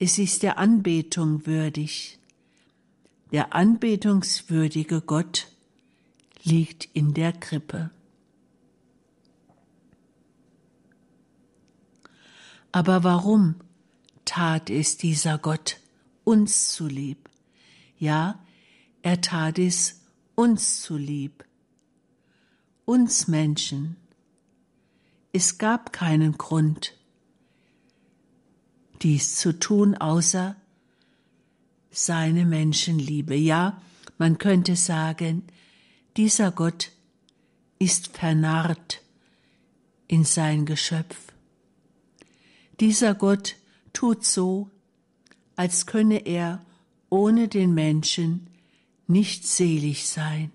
Es 0.00 0.18
ist 0.18 0.42
der 0.42 0.58
Anbetung 0.58 1.46
würdig. 1.46 2.18
Der 3.30 3.54
anbetungswürdige 3.54 5.02
Gott 5.02 5.46
liegt 6.42 6.88
in 6.94 7.14
der 7.14 7.32
Krippe. 7.32 7.90
Aber 12.72 13.04
warum 13.04 13.56
tat 14.24 14.70
es 14.70 14.96
dieser 14.96 15.38
Gott? 15.38 15.78
uns 16.24 16.72
zulieb. 16.72 17.28
Ja, 17.98 18.38
er 19.02 19.20
tat 19.20 19.58
es 19.58 20.00
uns 20.34 20.82
zulieb. 20.82 21.44
Uns 22.84 23.28
Menschen. 23.28 23.96
Es 25.32 25.58
gab 25.58 25.92
keinen 25.92 26.36
Grund, 26.36 26.94
dies 29.02 29.36
zu 29.36 29.58
tun, 29.58 29.96
außer 29.96 30.56
seine 31.90 32.44
Menschenliebe. 32.44 33.34
Ja, 33.34 33.80
man 34.18 34.38
könnte 34.38 34.76
sagen, 34.76 35.44
dieser 36.16 36.52
Gott 36.52 36.90
ist 37.78 38.08
vernarrt 38.08 39.00
in 40.06 40.24
sein 40.24 40.66
Geschöpf. 40.66 41.31
Dieser 42.82 43.14
Gott 43.14 43.54
tut 43.92 44.24
so, 44.24 44.68
als 45.54 45.86
könne 45.86 46.26
er 46.26 46.66
ohne 47.10 47.46
den 47.46 47.74
Menschen 47.74 48.48
nicht 49.06 49.46
selig 49.46 50.08
sein. 50.08 50.50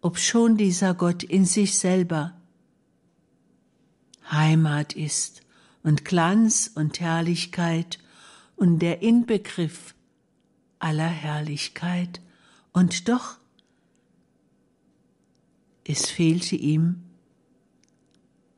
Obschon 0.00 0.56
dieser 0.56 0.94
Gott 0.94 1.22
in 1.22 1.44
sich 1.44 1.78
selber 1.78 2.32
Heimat 4.30 4.94
ist 4.94 5.42
und 5.82 6.06
Glanz 6.06 6.70
und 6.74 7.00
Herrlichkeit 7.00 7.98
und 8.56 8.78
der 8.78 9.02
Inbegriff 9.02 9.94
aller 10.78 11.06
Herrlichkeit, 11.06 12.22
und 12.72 13.10
doch 13.10 13.36
es 15.84 16.08
fehlte 16.08 16.56
ihm 16.56 17.02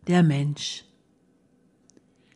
der 0.06 0.22
Mensch. 0.22 0.84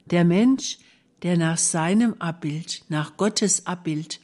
Der 0.06 0.24
Mensch, 0.24 0.78
der 1.22 1.36
nach 1.36 1.58
seinem 1.58 2.14
Abbild, 2.18 2.84
nach 2.88 3.16
Gottes 3.16 3.66
Abbild 3.66 4.20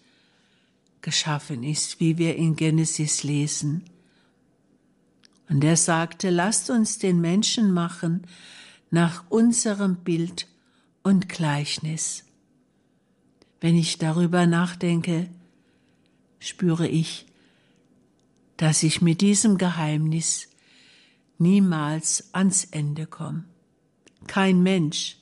geschaffen 1.01 1.63
ist, 1.63 2.01
wie 2.01 2.19
wir 2.19 2.37
in 2.37 2.57
Genesis 2.57 3.23
lesen. 3.23 3.85
Und 5.49 5.65
er 5.65 5.77
sagte, 5.77 6.31
lasst 6.31 6.71
uns 6.71 6.99
den 6.99 7.21
Menschen 7.21 7.73
machen 7.73 8.27
nach 8.91 9.25
unserem 9.31 9.97
Bild 9.97 10.47
und 11.03 11.29
Gleichnis. 11.29 12.25
Wenn 13.61 13.77
ich 13.77 13.99
darüber 13.99 14.47
nachdenke, 14.47 15.29
spüre 16.39 16.87
ich, 16.87 17.27
dass 18.57 18.83
ich 18.83 19.01
mit 19.01 19.21
diesem 19.21 19.59
Geheimnis 19.59 20.49
niemals 21.39 22.33
ans 22.33 22.65
Ende 22.65 23.07
komme. 23.07 23.45
Kein 24.27 24.63
Mensch 24.63 25.20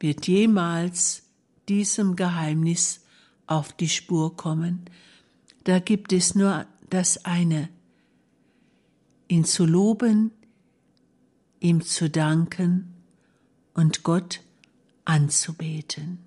wird 0.00 0.26
jemals 0.26 1.22
diesem 1.68 2.16
Geheimnis 2.16 3.04
auf 3.46 3.72
die 3.72 3.88
Spur 3.88 4.36
kommen. 4.36 4.86
Da 5.64 5.78
gibt 5.78 6.12
es 6.12 6.34
nur 6.34 6.66
das 6.88 7.24
eine, 7.24 7.68
ihn 9.28 9.44
zu 9.44 9.66
loben, 9.66 10.32
ihm 11.60 11.82
zu 11.82 12.10
danken 12.10 12.94
und 13.74 14.02
Gott 14.02 14.40
anzubeten. 15.04 16.18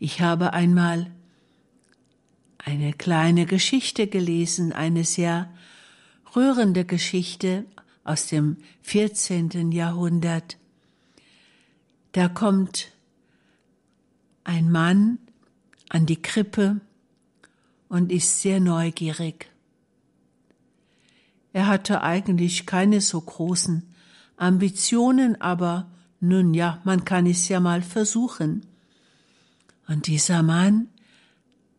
Ich 0.00 0.20
habe 0.20 0.52
einmal 0.52 1.10
eine 2.58 2.92
kleine 2.92 3.46
Geschichte 3.46 4.06
gelesen, 4.06 4.72
eine 4.72 5.04
sehr 5.04 5.52
rührende 6.36 6.84
Geschichte 6.84 7.64
aus 8.08 8.26
dem 8.26 8.56
14. 8.82 9.70
Jahrhundert. 9.70 10.56
Da 12.12 12.28
kommt 12.28 12.88
ein 14.44 14.70
Mann 14.70 15.18
an 15.90 16.06
die 16.06 16.20
Krippe 16.20 16.80
und 17.88 18.10
ist 18.10 18.40
sehr 18.40 18.60
neugierig. 18.60 19.50
Er 21.52 21.66
hatte 21.66 22.02
eigentlich 22.02 22.64
keine 22.64 23.00
so 23.00 23.20
großen 23.20 23.82
Ambitionen, 24.36 25.40
aber 25.40 25.90
nun 26.20 26.54
ja, 26.54 26.80
man 26.84 27.04
kann 27.04 27.26
es 27.26 27.48
ja 27.48 27.60
mal 27.60 27.82
versuchen. 27.82 28.64
Und 29.86 30.06
dieser 30.06 30.42
Mann 30.42 30.88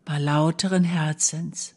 war 0.05 0.19
lauteren 0.19 0.83
Herzens. 0.83 1.75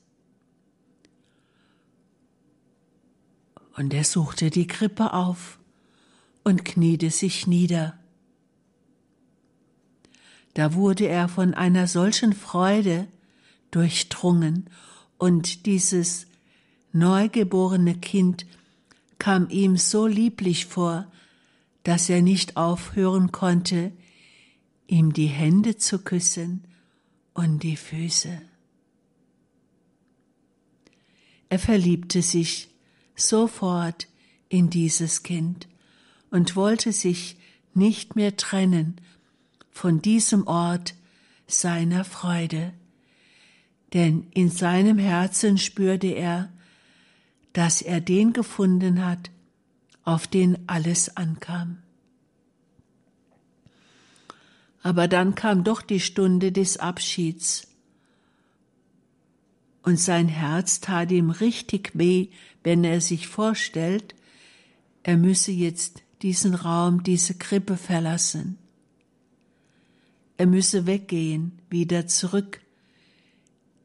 Und 3.77 3.95
er 3.95 4.05
suchte 4.05 4.51
die 4.51 4.67
Krippe 4.67 5.13
auf 5.13 5.59
und 6.45 6.65
kniete 6.65 7.11
sich 7.11 7.47
nieder. 7.47 7.99
Da 10.55 10.75
wurde 10.75 11.07
er 11.07 11.29
von 11.29 11.55
einer 11.55 11.87
solchen 11.87 12.33
Freude 12.33 13.09
durchdrungen, 13.71 14.69
und 15.19 15.67
dieses 15.67 16.27
neugeborene 16.93 17.95
Kind 17.95 18.45
kam 19.19 19.49
ihm 19.51 19.77
so 19.77 20.09
lieblich 20.09 20.67
vor, 20.67 21.07
dass 21.85 22.09
er 22.09 22.23
nicht 22.23 22.57
aufhören 22.57 23.31
konnte, 23.31 23.93
ihm 24.89 25.13
die 25.13 25.29
Hände 25.29 25.77
zu 25.77 26.01
küssen 26.01 26.65
und 27.35 27.63
die 27.63 27.77
Füße. 27.77 28.43
Er 31.51 31.59
verliebte 31.61 32.21
sich 32.21 32.72
sofort 33.29 34.07
in 34.49 34.71
dieses 34.71 35.23
Kind 35.23 35.69
und 36.31 36.57
wollte 36.57 36.93
sich 36.93 37.37
nicht 37.75 38.17
mehr 38.17 38.37
trennen 38.37 39.01
von 39.71 40.03
diesem 40.03 40.47
Ort 40.47 40.95
seiner 41.47 42.05
Freude, 42.05 42.73
denn 43.93 44.27
in 44.35 44.51
seinem 44.51 44.99
Herzen 44.99 45.59
spürte 45.59 46.09
er, 46.09 46.51
dass 47.53 47.83
er 47.83 48.01
den 48.01 48.33
gefunden 48.33 49.05
hat, 49.05 49.31
auf 50.05 50.27
den 50.27 50.59
alles 50.69 51.17
ankam. 51.17 51.79
Aber 54.83 55.07
dann 55.07 55.35
kam 55.35 55.63
doch 55.63 55.81
die 55.81 56.01
Stunde 56.01 56.51
des 56.51 56.77
Abschieds. 56.79 57.69
Und 59.83 59.99
sein 59.99 60.29
Herz 60.29 60.81
tat 60.81 61.11
ihm 61.11 61.31
richtig 61.31 61.91
weh, 61.95 62.29
wenn 62.63 62.85
er 62.85 63.01
sich 63.01 63.27
vorstellt, 63.27 64.15
er 65.03 65.17
müsse 65.17 65.51
jetzt 65.51 66.03
diesen 66.23 66.55
Raum, 66.55 67.03
diese 67.03 67.35
Krippe 67.35 67.77
verlassen. 67.77 68.59
Er 70.37 70.47
müsse 70.47 70.87
weggehen, 70.87 71.59
wieder 71.69 72.07
zurück 72.07 72.61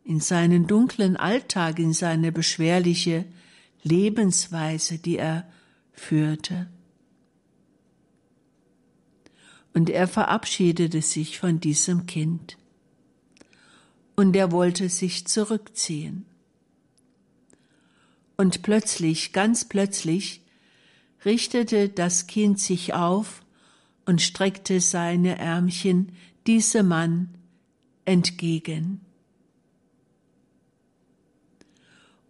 in 0.03 0.19
seinen 0.21 0.67
dunklen 0.67 1.17
Alltag, 1.17 1.79
in 1.79 1.93
seine 1.93 2.31
beschwerliche 2.31 3.25
Lebensweise, 3.83 4.99
die 4.99 5.17
er 5.17 5.47
führte. 5.91 6.67
Und 9.73 9.89
er 9.89 10.07
verabschiedete 10.07 11.01
sich 11.01 11.39
von 11.39 11.59
diesem 11.59 12.05
Kind. 12.05 12.57
Und 14.20 14.36
er 14.36 14.51
wollte 14.51 14.89
sich 14.89 15.28
zurückziehen. 15.28 16.26
Und 18.36 18.63
plötzlich, 18.63 19.32
ganz 19.32 19.63
plötzlich, 19.65 20.41
richtete 21.24 21.88
das 21.88 22.26
Kind 22.26 22.59
sich 22.59 22.95
auf 22.95 23.43
und 24.05 24.22
streckte 24.22 24.82
seine 24.82 25.38
Ärmchen 25.38 26.13
diesem 26.47 26.88
Mann 26.88 27.30
entgegen. 28.05 29.01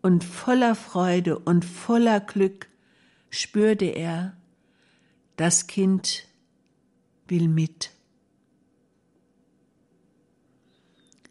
Und 0.02 0.26
voller 0.26 0.76
Freude 0.76 1.40
und 1.40 1.64
voller 1.64 2.20
Glück 2.20 2.68
spürte 3.30 3.86
er, 3.86 4.36
das 5.38 5.68
Kind 5.68 6.26
will 7.30 7.48
mit. 7.48 7.97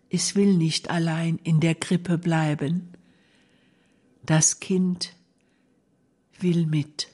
Es 0.09 0.35
will 0.35 0.55
nicht 0.57 0.91
allein 0.91 1.39
in 1.43 1.61
der 1.61 1.75
Krippe 1.75 2.19
bleiben. 2.19 2.89
Das 4.25 4.61
Kind 4.61 5.15
will 6.39 6.67
mit. 6.67 7.09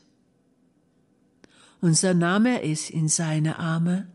Und 1.80 1.96
so 1.96 2.12
nahm 2.14 2.46
er 2.46 2.64
es 2.64 2.90
in 2.90 3.08
seine 3.08 3.58
Arme 3.58 4.08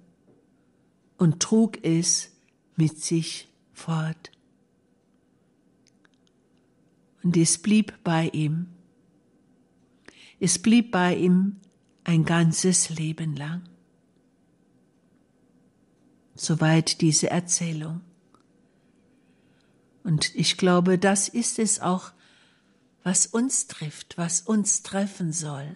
und 1.17 1.41
trug 1.41 1.83
es 1.83 2.31
mit 2.75 3.03
sich 3.03 3.47
fort. 3.73 4.31
Und 7.23 7.35
es 7.35 7.57
blieb 7.57 7.93
bei 8.03 8.29
ihm. 8.29 8.67
Es 10.39 10.59
blieb 10.59 10.91
bei 10.91 11.15
ihm 11.15 11.57
ein 12.03 12.23
ganzes 12.23 12.89
Leben 12.89 13.35
lang. 13.35 13.63
Soweit 16.35 17.01
diese 17.01 17.29
Erzählung. 17.29 18.01
Und 20.07 20.33
ich 20.35 20.55
glaube, 20.55 20.97
das 20.97 21.27
ist 21.27 21.59
es 21.59 21.81
auch, 21.81 22.13
was 23.03 23.27
uns 23.27 23.67
trifft, 23.67 24.17
was 24.17 24.39
uns 24.39 24.81
treffen 24.81 25.33
soll. 25.33 25.75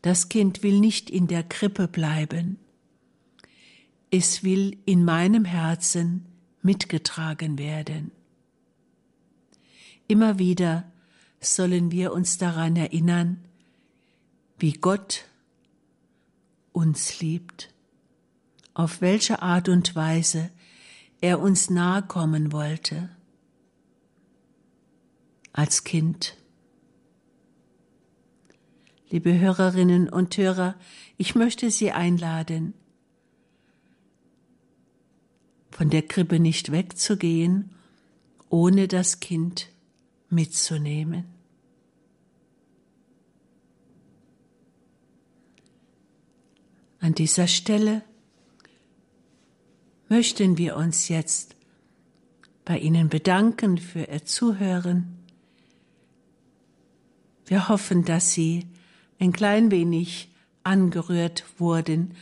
Das 0.00 0.30
Kind 0.30 0.62
will 0.62 0.80
nicht 0.80 1.10
in 1.10 1.26
der 1.26 1.42
Krippe 1.42 1.88
bleiben. 1.88 2.58
Es 4.10 4.44
will 4.44 4.78
in 4.86 5.04
meinem 5.04 5.44
Herzen 5.44 6.24
mitgetragen 6.62 7.58
werden. 7.58 8.12
Immer 10.08 10.38
wieder 10.38 10.90
sollen 11.38 11.90
wir 11.90 12.14
uns 12.14 12.38
daran 12.38 12.76
erinnern, 12.76 13.44
wie 14.58 14.72
Gott 14.72 15.26
uns 16.72 17.20
liebt, 17.20 17.74
auf 18.72 19.02
welche 19.02 19.42
Art 19.42 19.68
und 19.68 19.94
Weise 19.94 20.50
er 21.22 21.40
uns 21.40 21.70
nahe 21.70 22.02
kommen 22.02 22.52
wollte 22.52 23.08
als 25.52 25.84
Kind. 25.84 26.36
Liebe 29.08 29.38
Hörerinnen 29.38 30.08
und 30.08 30.36
Hörer, 30.36 30.74
ich 31.16 31.34
möchte 31.34 31.70
Sie 31.70 31.92
einladen, 31.92 32.74
von 35.70 35.90
der 35.90 36.02
Krippe 36.02 36.40
nicht 36.40 36.72
wegzugehen, 36.72 37.70
ohne 38.48 38.88
das 38.88 39.20
Kind 39.20 39.68
mitzunehmen. 40.28 41.24
An 46.98 47.14
dieser 47.14 47.46
Stelle 47.46 48.02
möchten 50.12 50.58
wir 50.58 50.76
uns 50.76 51.08
jetzt 51.08 51.56
bei 52.66 52.78
Ihnen 52.78 53.08
bedanken 53.08 53.78
für 53.78 54.04
Ihr 54.04 54.26
Zuhören. 54.26 55.16
Wir 57.46 57.70
hoffen, 57.70 58.04
dass 58.04 58.34
Sie 58.34 58.66
ein 59.18 59.32
klein 59.32 59.70
wenig 59.70 60.28
angerührt 60.64 61.46
wurden 61.56 62.14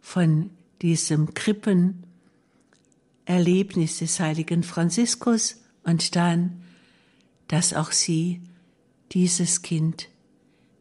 von 0.00 0.50
diesem 0.82 1.34
Krippenerlebnis 1.34 3.98
des 3.98 4.20
heiligen 4.20 4.62
Franziskus 4.62 5.56
und 5.82 6.14
dann, 6.14 6.62
dass 7.48 7.74
auch 7.74 7.90
Sie 7.90 8.40
dieses 9.10 9.62
Kind 9.62 10.08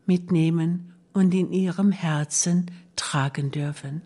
mitnehmen 0.06 0.94
und 1.12 1.34
in 1.34 1.52
Ihrem 1.52 1.92
Herzen 1.92 2.70
tragen 2.96 3.50
dürfen. 3.50 4.04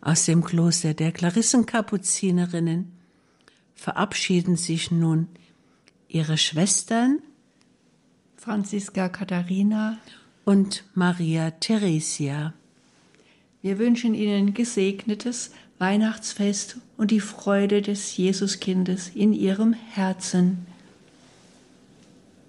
Aus 0.00 0.24
dem 0.26 0.44
Kloster 0.44 0.94
der 0.94 1.12
Klarissenkapuzinerinnen 1.12 2.92
verabschieden 3.74 4.56
sich 4.56 4.90
nun 4.90 5.28
ihre 6.08 6.38
Schwestern 6.38 7.18
Franziska 8.36 9.08
Katharina 9.08 9.98
und 10.44 10.84
Maria 10.94 11.50
Theresia. 11.50 12.54
Wir 13.60 13.78
wünschen 13.78 14.14
Ihnen 14.14 14.54
gesegnetes 14.54 15.50
Weihnachtsfest 15.78 16.78
und 16.96 17.10
die 17.10 17.20
Freude 17.20 17.82
des 17.82 18.16
Jesuskindes 18.16 19.08
in 19.08 19.32
Ihrem 19.32 19.72
Herzen. 19.72 20.67